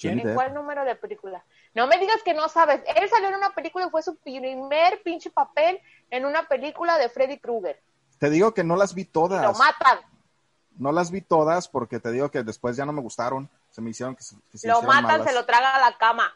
[0.00, 0.34] Johnny ¿En Depp.
[0.34, 1.44] cuál número de película?
[1.74, 2.82] No me digas que no sabes.
[2.96, 7.08] Él salió en una película y fue su primer pinche papel en una película de
[7.08, 7.80] Freddy Krueger.
[8.18, 9.58] Te digo que no las vi Lo todas.
[9.58, 9.98] matan.
[10.78, 13.48] No las vi todas porque te digo que después ya no me gustaron.
[13.70, 15.26] Se me hicieron que se, que se Lo matan, malas.
[15.26, 16.32] se lo traga a la cama.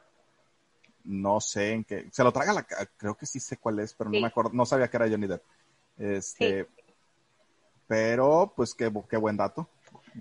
[1.04, 2.08] No sé en qué.
[2.12, 2.62] Se lo traga la.
[2.64, 4.20] ca- Creo que sí sé cuál es, pero no Sí.
[4.22, 4.50] me acuerdo.
[4.52, 5.42] No sabía que era Johnny Depp.
[5.98, 6.68] Este.
[7.86, 9.68] Pero, pues qué, bu- qué buen dato.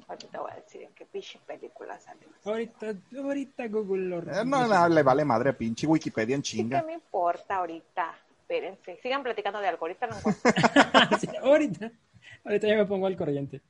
[0.07, 2.27] Ahorita voy a decir en qué pinche película salió.
[2.45, 6.79] ahorita, ahorita Google lo Eh, no, no, le vale madre, pinche Wikipedia en Sí chinga.
[6.81, 8.13] que me importa ahorita.
[8.41, 8.99] Espérense.
[9.01, 9.85] Sigan platicando de algo.
[9.85, 10.51] Ahorita no encuentro.
[11.19, 11.91] Sí, ahorita,
[12.45, 13.61] ahorita ya me pongo al corriente.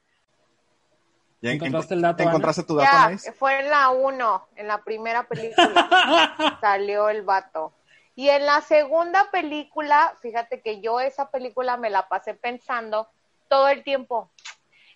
[1.42, 3.32] ¿Ya ¿Encontraste enco- el dato, ¿Encontraste tu dato, ya, Anaís?
[3.38, 6.58] fue en la 1, en la primera película.
[6.62, 7.74] salió el vato.
[8.16, 13.08] Y en la segunda película, fíjate que yo esa película me la pasé pensando
[13.52, 14.32] todo el tiempo.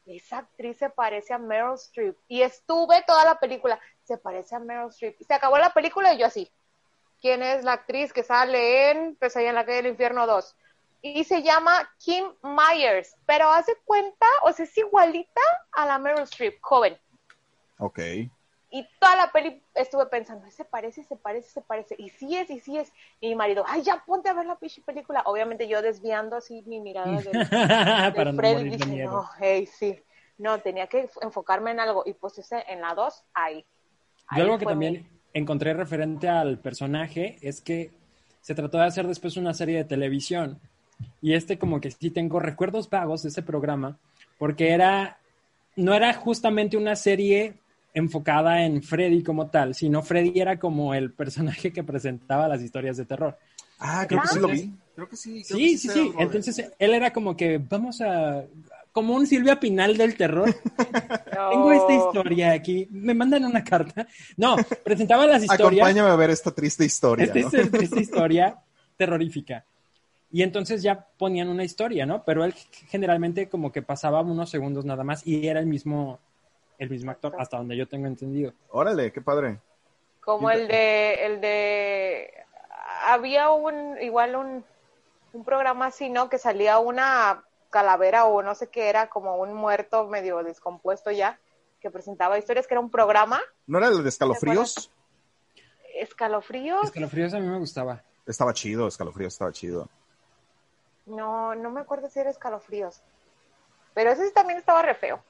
[0.05, 2.15] Esa actriz se parece a Meryl Streep.
[2.29, 5.17] Y estuve toda la película, se parece a Meryl Streep.
[5.19, 6.49] Y se acabó la película y yo así.
[7.19, 10.55] ¿Quién es la actriz que sale en Pesadilla en la calle del infierno 2?
[11.01, 13.17] Y se llama Kim Myers.
[13.25, 15.41] Pero hace cuenta, o sea, es igualita
[15.73, 16.97] a la Meryl Streep, joven.
[17.79, 17.99] Ok.
[18.77, 21.95] Y toda la peli estuve pensando, se parece, se parece, se parece.
[21.97, 22.91] Y sí es, y sí es.
[23.21, 25.21] Y mi marido, ay, ya ponte a ver la pinche película.
[25.25, 27.31] Obviamente yo desviando así mi mirada de,
[28.15, 28.63] Para no Freddy.
[28.69, 29.11] de dije, miedo.
[29.11, 29.97] no, hey, sí.
[30.37, 32.03] No, tenía que enfocarme en algo.
[32.05, 33.63] Y pues ese, en la 2, ahí.
[34.27, 37.91] Ahí Yo algo que también mi- encontré referente al personaje es que
[38.41, 40.59] se trató de hacer después una serie de televisión.
[41.21, 43.97] Y este como que sí tengo recuerdos vagos de ese programa,
[44.37, 45.17] porque era,
[45.77, 47.53] no era justamente una serie
[47.95, 52.97] enfocada en Freddy como tal, sino Freddy era como el personaje que presentaba las historias
[52.97, 53.37] de terror.
[53.79, 54.71] Ah, creo que sí lo vi.
[54.95, 55.43] Creo que sí.
[55.47, 56.11] creo Sí, que sí, sí.
[56.19, 58.43] Entonces él era como que vamos a,
[58.91, 60.53] como un Silvia Pinal del terror.
[61.51, 62.87] Tengo esta historia aquí.
[62.91, 64.07] Me mandan una carta.
[64.37, 65.85] No, presentaba las historias.
[65.85, 67.25] Acompáñame a ver esta triste historia.
[67.25, 67.47] Esta, ¿no?
[67.47, 68.57] es- esta historia
[68.95, 69.65] terrorífica.
[70.31, 72.23] Y entonces ya ponían una historia, ¿no?
[72.23, 72.53] Pero él
[72.89, 76.19] generalmente como que pasaba unos segundos nada más y era el mismo,
[76.77, 78.53] el mismo actor, hasta donde yo tengo entendido.
[78.69, 79.59] Órale, qué padre.
[80.21, 82.33] Como el de, el de,
[83.07, 84.65] había un, igual un,
[85.33, 86.29] un programa así, ¿no?
[86.29, 91.39] Que salía una calavera o no sé qué era, como un muerto medio descompuesto ya,
[91.79, 94.91] que presentaba historias, que era un programa, ¿No era el de escalofríos?
[95.95, 98.01] escalofríos, Escalofríos a mí me gustaba.
[98.25, 99.87] Estaba chido, escalofríos estaba chido.
[101.05, 103.01] no, no me acuerdo si era escalofríos,
[103.93, 105.23] pero ese sí también estaba re feo.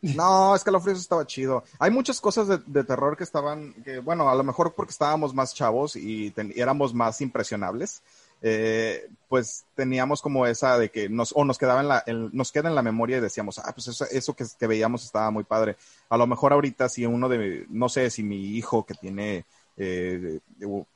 [0.00, 1.64] No, escalofríos estaba chido.
[1.78, 5.54] Hay muchas cosas de, terror que estaban, que bueno, a lo mejor porque estábamos más
[5.54, 8.02] chavos y, ten- y éramos más impresionables,
[8.40, 12.52] eh, pues teníamos como esa de que nos, o nos quedaba en la, en- nos
[12.52, 15.42] queda en la memoria y decíamos, ah, pues eso, eso que, que veíamos estaba muy
[15.42, 15.76] padre.
[16.08, 20.38] A lo mejor ahorita si uno de, no sé, si mi hijo que tiene, eh,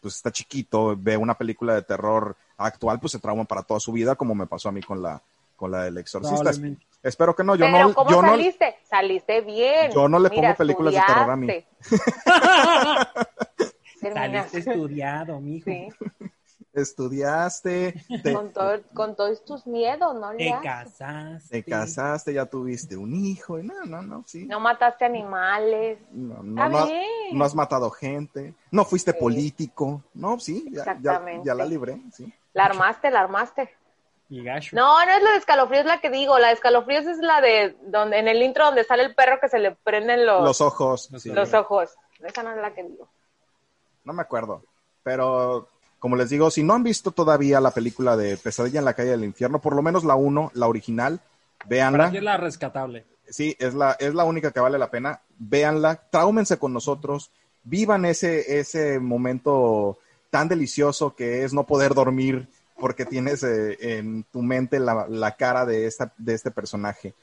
[0.01, 3.91] pues está chiquito, ve una película de terror actual, pues se trauma para toda su
[3.91, 5.21] vida, como me pasó a mí con la,
[5.57, 6.51] con la del exorcista.
[7.03, 8.77] Espero que no, yo pero no, ¿cómo yo no, saliste?
[8.85, 9.91] Saliste bien.
[9.93, 11.49] Yo no le Mira, pongo películas de terror a mí.
[14.15, 15.71] Saliste estudiado, mijo.
[15.71, 15.89] Sí,
[16.73, 20.31] estudiaste, te, con, todo- con todos tus miedos, ¿no?
[20.31, 21.63] Te casaste.
[21.63, 24.47] te casaste, ya tuviste un hijo, y no, no, no, sí.
[24.47, 25.99] No mataste animales.
[26.11, 26.89] No, no,
[27.33, 29.19] no, has matado gente, no fuiste Sí.
[29.21, 31.47] político, no, sí, ya, ya, Exactamente.
[31.47, 32.33] ya la libré, sí.
[32.55, 33.71] La armaste, la armaste.
[34.35, 34.75] Y gacho.
[34.75, 36.39] No, no es la de escalofríos la que digo.
[36.39, 39.49] La de escalofríos es la de donde en el intro donde sale el perro que
[39.51, 41.31] se le prenden los, Los ojos, Los sí.
[41.31, 41.91] los ojos.
[42.25, 43.09] Esa no es la que digo.
[44.05, 44.65] no me acuerdo,
[45.03, 45.69] pero
[45.99, 49.11] como les digo, si no han visto todavía la película de Pesadilla en la calle
[49.11, 51.21] del infierno, por lo menos la uno, la original,
[51.59, 52.11] Para véanla.
[52.15, 53.05] es la rescatable.
[53.29, 55.21] sí, es la, es la única que vale la pena.
[55.39, 57.31] Véanla, tráumense con nosotros,
[57.65, 59.99] vivan ese, ese momento
[60.31, 65.37] tan delicioso que es no poder dormir porque tienes eh, en tu mente la, la
[65.37, 67.15] cara de, esta, de este personaje.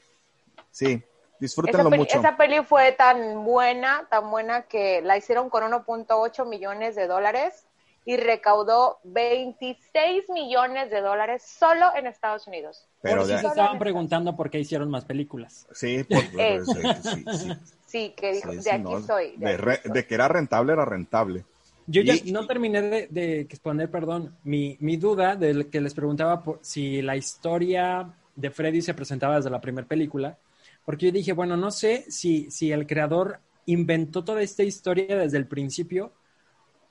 [0.70, 1.04] Sí, Esa
[1.38, 2.18] disfrútenlo peli, mucho.
[2.18, 7.66] esa peli fue tan buena, tan buena que la hicieron con 1.8 millones de dólares
[8.06, 12.86] y recaudó 26 millones de dólares solo en Estados Unidos.
[13.02, 15.66] Pero Por si se estaban preguntando por qué hicieron más películas.
[15.72, 16.60] Sí, por- Eh.
[16.64, 17.52] sí, sí, sí,
[17.86, 19.36] Sí, que dijo, sí, de sí, aquí no, soy.
[19.36, 19.92] de de, aquí re- soy.
[19.92, 21.44] de que era rentable, era rentable.
[21.86, 25.94] Yo ya Y- no terminé de, de exponer, perdón, mi, mi duda de que les
[25.94, 30.38] preguntaba por si la historia de Freddy se presentaba desde la primera película,
[30.84, 35.36] porque yo dije, bueno, no sé si, si el creador inventó toda esta historia desde
[35.38, 36.12] el principio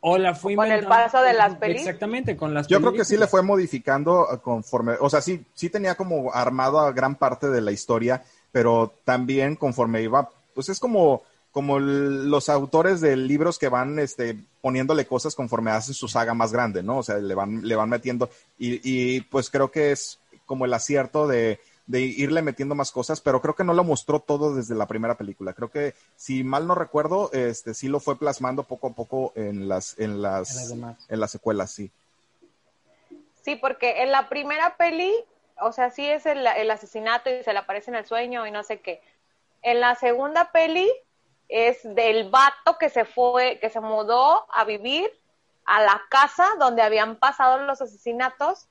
[0.01, 1.81] o la fue Con el inventando- paso de las pelis.
[1.81, 3.29] Exactamente, con las Yo creo que sí le películas.
[3.31, 7.61] fue modificando eh, conforme, o sea, sí, sí tenía como armado a gran parte de
[7.61, 13.67] la historia, pero también conforme iba, pues es como, como los autores de libros que
[13.69, 16.97] van este, poniéndole cosas conforme hacen su saga más grande, ¿no?
[16.97, 20.73] O sea, le van, le van metiendo, y, y pues creo que es como el
[20.73, 24.75] acierto de, de irle metiendo más cosas, pero creo que no lo mostró todo desde
[24.75, 25.53] la primera película.
[25.53, 29.67] Creo que, si mal no recuerdo, este sí lo fue plasmando poco a poco en
[29.67, 30.71] las, en En las
[31.07, 31.89] en las secuelas, sí.
[33.43, 35.11] Sí, porque en la primera peli,
[35.61, 38.51] o sea, sí es el, el asesinato y se le aparece en el sueño y
[38.51, 39.01] no sé qué.
[39.63, 40.87] En la segunda peli
[41.49, 45.11] es del vato que se fue, que se mudó a vivir
[45.65, 48.67] a la casa donde habían pasado los asesinatos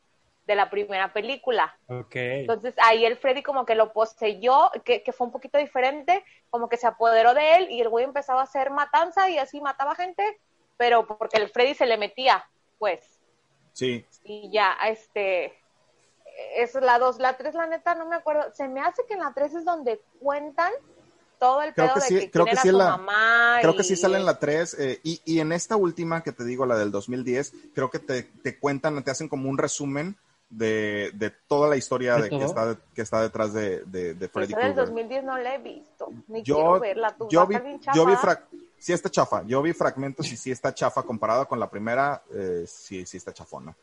[0.46, 1.76] de la primera película.
[1.88, 2.14] Ok.
[2.14, 6.70] Entonces ahí el Freddy como que lo poseyó, que, que fue un poquito diferente, como
[6.70, 9.94] que se apoderó de él y el güey empezaba a hacer matanza y así mataba
[9.94, 10.40] gente,
[10.78, 13.18] pero porque el Freddy se le metía, pues
[13.78, 15.56] Sí, y ya, este,
[16.57, 19.20] es la 2, la 3 la neta no me acuerdo, se me hace que en
[19.20, 20.72] la 3 es donde cuentan
[21.39, 22.89] todo el Creo pedo que de sí, que creo quién que era sí su la-
[22.97, 26.22] mamá creo que y- sí sale en la 3 eh, y, y en esta última
[26.22, 29.59] que te digo, la del 2010, creo que te, te cuentan, te hacen como un
[29.59, 30.16] resumen
[30.51, 34.28] de, de toda la historia ¿De de que, está, que está detrás de, de, de
[34.28, 34.86] Freddy Esa del Krueger.
[34.95, 37.57] 2010 no la he visto, ni Yo, quiero verla, tú yo, a vi,
[37.95, 38.12] yo, vi
[38.78, 39.43] sí está chafa.
[39.45, 43.32] Yo vi fragmentos y sí está chafa comparado con la primera, eh, sí, sí está
[43.32, 43.74] chafona.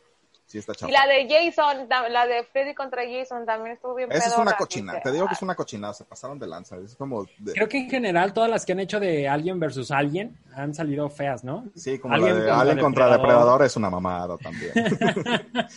[0.47, 0.89] Sí está chafa.
[0.89, 4.55] Y la de Jason, la de Freddy contra Jason también estuvo bien Esa es una
[4.55, 4.99] cochina.
[5.01, 5.93] Te digo que es una cochinada.
[5.93, 6.77] Se pasaron de lanza.
[6.77, 7.25] Es como.
[7.39, 10.73] de- Creo que en general todas las que han hecho de Alien versus Alien han
[10.75, 11.65] salido feas, ¿no?
[11.75, 13.27] Sí, como Alien la de contra Alien contra Depredador.
[13.39, 14.71] Depredador es una mamada también.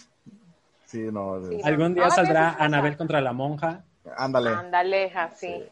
[0.85, 1.41] sí, no.
[1.49, 1.57] Sí.
[1.57, 3.85] es- Algún día Ahora saldrá Anabel contra la monja.
[4.17, 4.51] Ándale.
[4.51, 5.47] Ándale, así.
[5.47, 5.69] Sí.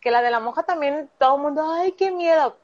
[0.00, 2.56] Que la de la monja también, todo el mundo, ay, qué miedo.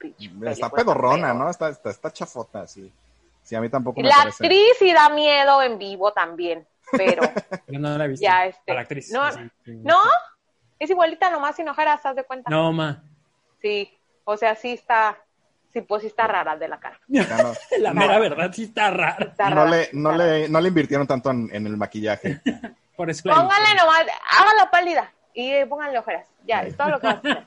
[0.00, 1.48] Está película pedorrona, ¿no?
[1.50, 2.90] Está, está, está chafota, sí.
[3.42, 4.44] Sí, a mí tampoco me La parece.
[4.44, 7.22] actriz sí da miedo en vivo también, pero
[7.66, 8.24] Pero no la he visto.
[8.24, 9.10] Ya, este, A la actriz.
[9.10, 9.72] no, Sí, sí.
[9.82, 9.98] no,
[10.78, 12.50] es igualita nomás sin ojeras, ¿te das cuenta?
[12.50, 13.02] No, ma.
[13.60, 13.92] Sí,
[14.24, 15.18] o sea, sí está,
[15.72, 16.98] sí, pues sí está rara de la cara.
[17.08, 19.16] No, La mera verdad sí está rara.
[19.26, 20.24] Está no le, no, rara.
[20.24, 22.40] le, no le invirtieron tanto en, en el maquillaje.
[22.96, 24.04] Por eso Póngale nomás,
[24.38, 26.26] hágala pálida y eh, pónganle ojeras.
[26.44, 27.44] Ya, es todo lo que vas a hacer.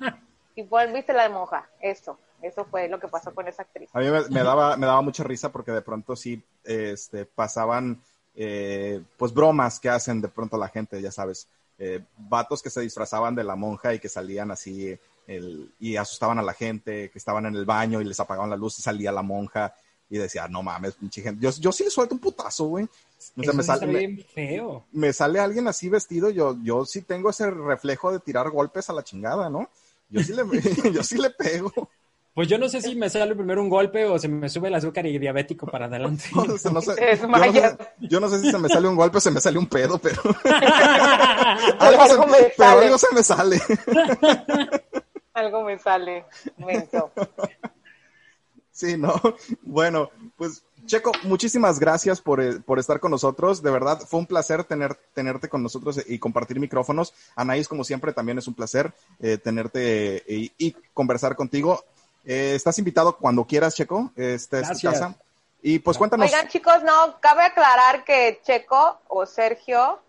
[0.55, 3.89] Y pues viste la de monja, eso, eso fue lo que pasó con esa actriz.
[3.93, 8.01] A mí me, me daba, me daba mucha risa porque de pronto sí este, pasaban
[8.35, 11.47] eh, pues bromas que hacen de pronto la gente, ya sabes.
[11.79, 16.37] Eh, vatos que se disfrazaban de la monja y que salían así el, y asustaban
[16.39, 19.11] a la gente, que estaban en el baño y les apagaban la luz y salía
[19.11, 19.73] la monja
[20.09, 21.41] y decía, no mames, pinche gente.
[21.41, 22.87] Yo, yo sí le suelto un putazo, güey.
[23.37, 24.85] O sea, me, sí sal- está me- bien feo.
[24.91, 28.93] me sale alguien así vestido, yo, yo sí tengo ese reflejo de tirar golpes a
[28.93, 29.69] la chingada, ¿no?
[30.09, 30.43] Yo sí le,
[30.93, 31.89] yo sí le pego.
[32.33, 34.73] Pues yo no sé si me sale primero un golpe o se me sube el
[34.73, 36.25] azúcar y diabético para adelante.
[36.33, 39.21] No sé, yo, no sé, yo no sé si se me sale un golpe o
[39.21, 40.19] se me sale un pedo, pero
[41.79, 42.85] Algo se, me pero sale.
[42.85, 43.61] algo se me sale.
[45.33, 46.25] Algo me sale.
[48.71, 49.13] Sí, ¿no?
[49.61, 53.61] Bueno, pues Checo, muchísimas gracias por, eh, por estar con nosotros.
[53.61, 57.13] De verdad, fue un placer tener, tenerte con nosotros y compartir micrófonos.
[57.35, 61.83] Anaís, como siempre, también es un placer eh, tenerte eh, y, y conversar contigo.
[62.25, 64.11] Eh, estás invitado cuando quieras, Checo.
[64.15, 65.15] Esta es tu casa.
[65.61, 66.25] Y pues cuéntanos.
[66.31, 69.99] Oigan, chicos, no, cabe aclarar que Checo o Sergio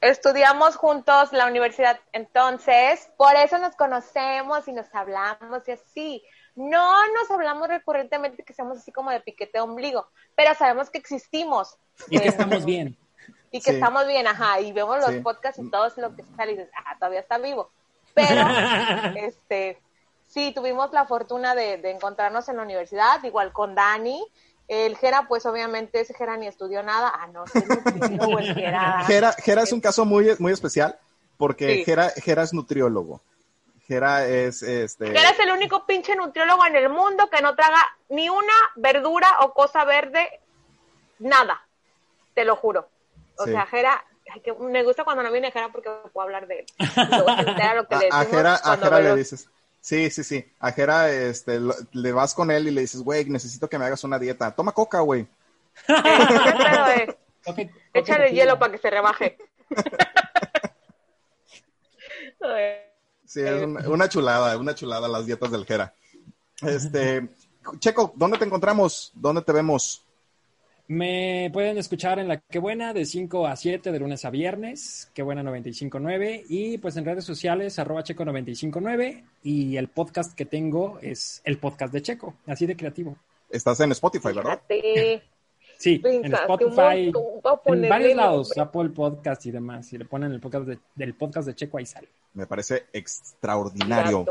[0.00, 6.22] estudiamos juntos la universidad, entonces, por eso nos conocemos y nos hablamos y así.
[6.54, 10.98] No nos hablamos recurrentemente que seamos así como de piquete de ombligo, pero sabemos que
[10.98, 11.76] existimos.
[12.10, 12.94] y que estamos bien.
[13.50, 13.76] Y que Sí.
[13.76, 15.20] estamos bien, ajá, y vemos los Sí.
[15.20, 17.70] podcasts y todo lo que sale y dices, ah, todavía está vivo.
[18.12, 18.42] Pero,
[19.16, 19.80] este,
[20.36, 24.22] sí, tuvimos la fortuna de, de encontrarnos en la universidad, igual con Dani.
[24.68, 27.10] El Jera, pues obviamente ese Jera ni estudió nada.
[27.14, 29.04] Ah, no, sí, nutriólogo el Jera.
[29.06, 30.98] Jera, Jera es un caso muy, muy especial
[31.38, 31.84] porque Sí.
[31.84, 33.22] Jera, Jera es nutriólogo.
[33.88, 35.06] Jera es este.
[35.06, 39.28] Jera es el único pinche nutriólogo en el mundo que no traga ni una verdura
[39.40, 40.28] o cosa verde,
[41.20, 41.62] nada.
[42.34, 42.88] Te lo juro.
[43.38, 43.52] O Sí.
[43.52, 46.66] sea, Jera, ay, que me gusta cuando no viene Jera porque puedo hablar de él.
[46.78, 49.48] Y luego se entera lo que a, le a Jera, a le los- dices,
[49.86, 53.24] sí, sí, sí, a Jera este, lo- le vas con él y le dices, güey,
[53.26, 54.50] necesito que me hagas una dieta.
[54.54, 55.26] Toma coca, güey.
[57.56, 59.38] Eh, Échale hielo para que se rebaje.
[63.24, 65.92] Sí, es una, una chulada, una chulada las dietas del Jera.
[66.62, 67.28] Este,
[67.80, 69.10] Checo, ¿dónde te encontramos?
[69.14, 70.05] ¿Dónde te vemos?
[70.88, 75.10] Me pueden escuchar en La Que Buena de 5 a 7 de lunes a viernes,
[75.14, 80.44] Que Buena 959 y pues en redes sociales arroba checo 959 y el podcast que
[80.44, 83.16] tengo es el podcast de Checo, así de creativo.
[83.50, 84.60] Estás en Spotify, ¿verdad?
[84.68, 85.22] Fíjate,
[85.78, 87.12] Sí, en pensaste Spotify,
[87.66, 88.56] en varios lados.
[88.56, 89.86] Apple Podcast y demás.
[89.86, 92.08] Si le ponen el podcast de- del podcast de Checo, ahí sale.
[92.32, 94.24] Me parece extraordinario.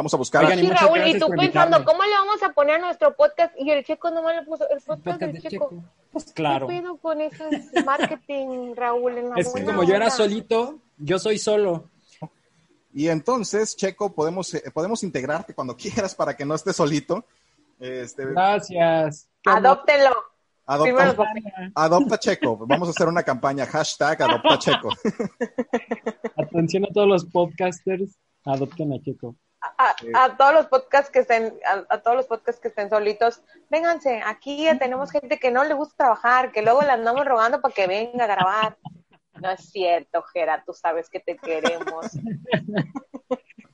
[0.00, 0.42] Vamos a buscar.
[0.44, 1.84] a- Oigan, y Sí, Raúl, y tú pensando, invitarme.
[1.84, 3.54] ¿cómo le vamos a poner a nuestro podcast?
[3.58, 5.68] Y el Checo nomás le puso el El podcast, del de Checo.
[5.68, 5.84] Checo.
[6.10, 6.66] Pues claro.
[6.68, 7.44] ¿Qué pedo con ese
[7.84, 9.18] marketing, Raúl?
[9.18, 11.84] En la Es que como yo era solito, yo soy solo.
[12.94, 17.26] Y entonces, Checo, podemos, eh, podemos integrarte cuando quieras para que no estés solito.
[17.78, 19.28] Este, Gracias.
[19.42, 21.24] Primero adopta,
[21.74, 22.56] adopta Checo.
[22.66, 24.88] Vamos a hacer una campaña, hashtag adopta Checo.
[26.38, 29.36] Atención a todos los podcasters, adopten a Checo.
[29.60, 33.42] A, a todos los podcasts que estén, a, a todos los podcasts que estén solitos,
[33.70, 37.60] vénganse, aquí ya tenemos gente que no le gusta trabajar, que luego le andamos rogando
[37.60, 38.76] para que venga a grabar.
[39.40, 42.06] No es cierto, Jera, tú sabes que te queremos.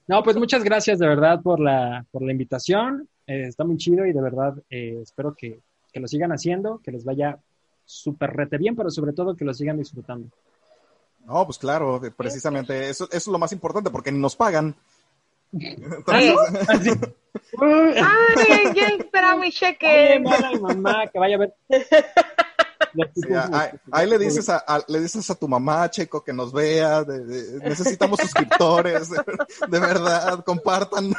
[0.08, 3.08] No, pues muchas gracias de verdad por la, por la invitación.
[3.26, 5.60] Eh, está muy chido y de verdad eh, espero que,
[5.92, 7.40] que lo sigan haciendo, que les vaya
[7.84, 10.28] súper rete bien, pero sobre todo que lo sigan disfrutando.
[11.24, 14.76] No, pues claro, precisamente eso, eso es lo más importante porque ni nos pagan.
[15.52, 16.34] Entonces,
[17.60, 20.20] Ay, ya espera mi cheque.
[20.20, 21.54] mi mamá, que vaya a ver.
[23.14, 23.22] sí,
[23.52, 27.04] ahí, ahí le dices a, a- le dices a tu mamá, Checo, que nos vea.
[27.04, 29.18] de- de- necesitamos suscriptores, de,
[29.68, 31.14] de verdad, compartan.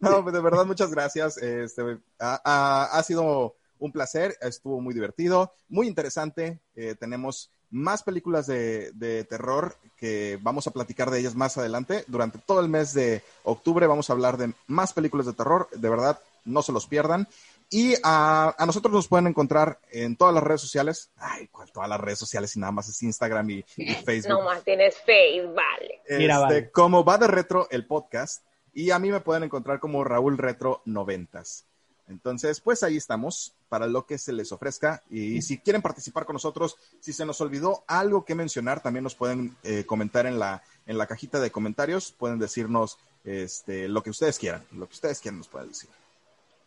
[0.00, 1.38] No, de verdad, muchas gracias.
[1.38, 1.82] Este,
[2.20, 6.60] ha, ha, ha sido un placer, estuvo muy divertido, muy interesante.
[6.74, 12.04] Eh, tenemos más películas de, de, terror que vamos a platicar de ellas más adelante.
[12.06, 15.68] Durante todo el mes de octubre vamos a hablar de más películas de terror.
[15.72, 17.28] De verdad, no se los pierdan.
[17.68, 21.10] Y a, a nosotros nos pueden encontrar en todas las redes sociales.
[21.16, 22.54] Ay, ¿cuál todas las redes sociales?
[22.54, 24.38] Y nada más es Instagram y, y Facebook.
[24.38, 26.00] No más tienes Facebook, vale.
[26.04, 26.70] Este, Mira, vale.
[26.70, 28.44] Como va de retro el podcast.
[28.72, 31.66] Y a mí me pueden encontrar como Raúl Retro Noventas.
[32.08, 35.02] Entonces, pues ahí estamos para lo que se les ofrezca.
[35.10, 39.14] Y si quieren participar con nosotros, si se nos olvidó algo que mencionar, también nos
[39.14, 42.12] pueden eh, comentar en la, en la cajita de comentarios.
[42.12, 44.64] Pueden decirnos este, lo que ustedes quieran.
[44.72, 45.90] Lo que ustedes quieran nos pueden decir.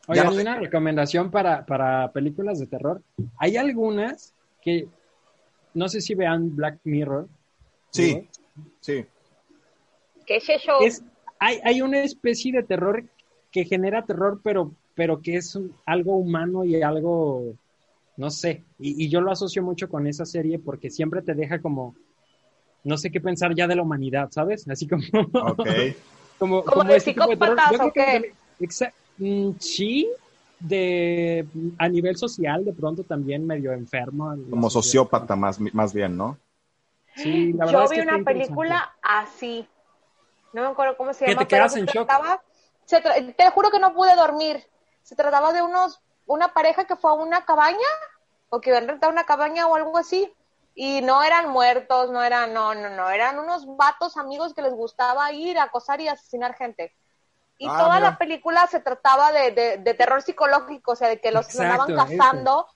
[0.07, 0.41] Oigan, no hay sé.
[0.41, 3.01] una recomendación para, para películas de terror.
[3.37, 4.87] Hay algunas que
[5.73, 7.27] no sé si vean Black Mirror.
[7.91, 8.27] Sí,
[8.81, 9.05] sí.
[10.25, 10.81] ¿Qué es eso?
[10.81, 11.03] Es,
[11.39, 13.03] hay, hay una especie de terror
[13.51, 17.53] que genera terror, pero, pero que es un- algo humano y algo,
[18.17, 18.63] no sé.
[18.79, 21.95] Y, y yo lo asocio mucho con esa serie porque siempre te deja como,
[22.83, 24.67] no sé qué pensar ya de la humanidad, ¿sabes?
[24.69, 25.67] Así como, Ok.
[26.39, 28.33] como, ¿Como de este psicópatas que-
[29.17, 30.09] mm, sí,
[30.59, 31.45] de
[31.77, 34.35] a nivel social, de pronto también medio enfermo.
[34.49, 36.37] Como sociópata más, más bien, ¿no?
[37.15, 39.67] Sí, la verdad Yo es vi que una película así.
[40.53, 41.41] No me acuerdo cómo se ¿Que llama.
[41.41, 42.09] te quedas pero en shock?
[42.85, 44.63] se te juro que no pude dormir.
[45.09, 47.89] Se trataba de unos, una pareja que fue a una cabaña,
[48.49, 50.31] o que habían rentado una cabaña o algo así.
[50.75, 54.71] Y no eran muertos, no eran, no, no, no, eran unos vatos amigos que les
[54.73, 56.93] gustaba ir a acosar y asesinar gente.
[57.57, 58.11] Y Ah, toda mira.
[58.11, 61.61] la película se trataba de, de, de terror psicológico, o sea, de que los Exacto,
[61.63, 62.67] andaban cazando.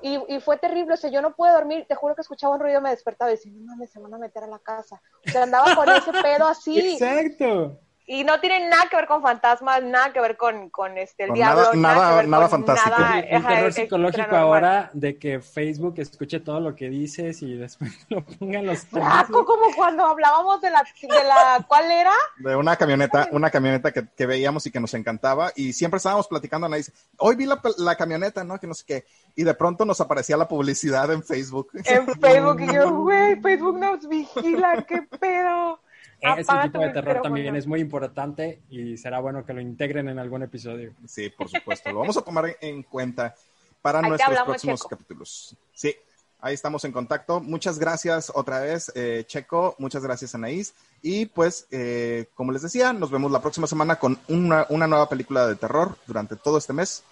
[0.00, 2.60] Y, y fue terrible, o sea, yo no pude dormir, te juro que escuchaba un
[2.60, 5.02] ruido, me despertaba y decía, no mames, se van a meter a la casa.
[5.28, 6.78] O sea, andaba con ese pedo así.
[6.94, 7.78] Exacto.
[8.04, 11.28] Y no tiene nada que ver con fantasmas, nada que ver con, con este, el
[11.28, 12.96] Con diablo, nada- nada, nada- fantástico.
[12.98, 17.92] nada, el terror psicológico ahora de que Facebook escuche todo lo que dices y después
[18.08, 22.10] lo pongan los Flaco, como cuando hablábamos de la, de la, ¿cuál era?
[22.38, 25.52] De una camioneta, una camioneta que, que veíamos y que nos encantaba.
[25.54, 28.58] Y siempre estábamos platicando, Anaís, hoy vi la, la camioneta, ¿no?
[28.58, 29.04] Que no sé qué.
[29.36, 31.70] Y de pronto nos aparecía la publicidad en Facebook.
[31.84, 35.80] En Facebook, y yo, güey, Facebook nos vigila, qué pedo.
[36.22, 40.08] Ese Apaga tipo de terror también es muy importante y será bueno que lo integren
[40.08, 40.94] en algún episodio.
[41.04, 41.90] Sí, por supuesto.
[41.90, 43.34] Lo vamos a tomar en cuenta
[43.82, 44.88] para Ahí nuestros próximos Checo.
[44.88, 45.56] capítulos.
[45.74, 45.96] Sí,
[46.38, 47.40] ahí estamos en contacto.
[47.40, 49.74] Muchas gracias otra vez, eh, Checo.
[49.80, 50.74] Muchas gracias, Anaís.
[51.02, 55.08] Y pues, eh, como les decía, nos vemos la próxima semana con una, una nueva
[55.08, 57.02] película de terror durante todo este mes.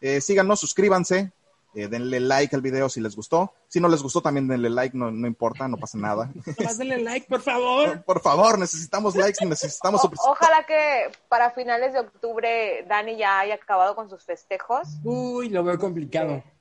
[0.00, 1.32] Eh, síganos, suscríbanse,
[1.74, 3.52] eh, denle like al video si les gustó.
[3.68, 6.30] Si no les gustó, también denle like, no, no importa, no pasa nada.
[6.64, 8.02] Más denle like, por favor.
[8.06, 10.04] Por favor, necesitamos likes, necesitamos...
[10.04, 14.88] O- ojalá que para finales de octubre Dani ya haya acabado con sus festejos.
[15.04, 16.42] Uy, lo veo complicado.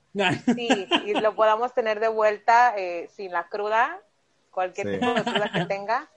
[0.55, 3.99] Sí, y lo podamos tener de vuelta eh, sin la cruda,
[4.51, 4.93] cualquier Sí.
[4.99, 6.07] tipo de cruda que tenga,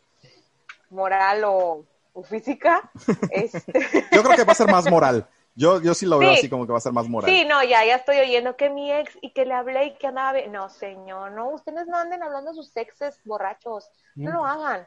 [0.91, 2.91] moral o, o física.
[3.31, 3.73] Este,
[4.13, 5.27] Yo creo que va a ser más moral.
[5.59, 6.39] Yo, yo sí lo veo Sí.
[6.41, 7.31] así como que va a ser más moral.
[7.31, 10.07] sí, no, ya, ya estoy oyendo que mi ex y que le hablé y que
[10.07, 10.53] andaba bien.
[10.53, 13.89] No, señor, no, ustedes no anden hablando de sus exes borrachos.
[14.15, 14.87] No lo hagan.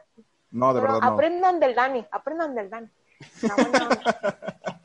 [0.52, 1.14] No, de Pero verdad no.
[1.14, 2.88] aprendan del Dani, aprendan del Dani.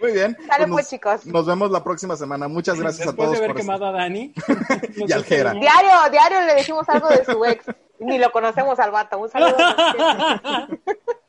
[0.00, 0.36] Muy bien.
[0.46, 1.26] Sale nos, pues, chicos.
[1.26, 2.48] Nos vemos la próxima semana.
[2.48, 4.32] Muchas gracias Después a todos de haber por quemado a Dani.
[4.96, 5.52] Y al Jera.
[5.52, 7.66] Diario, diario le decimos algo de su ex.
[7.98, 9.18] Ni lo conocemos al vato.
[9.18, 9.56] Un saludo.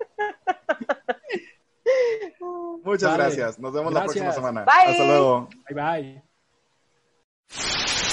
[2.83, 3.23] Muchas Vale.
[3.23, 3.59] gracias.
[3.59, 4.65] Nos vemos la próxima semana.
[4.65, 4.91] Bye.
[4.91, 5.49] Hasta luego.
[5.69, 6.23] Bye
[7.49, 8.07] bye.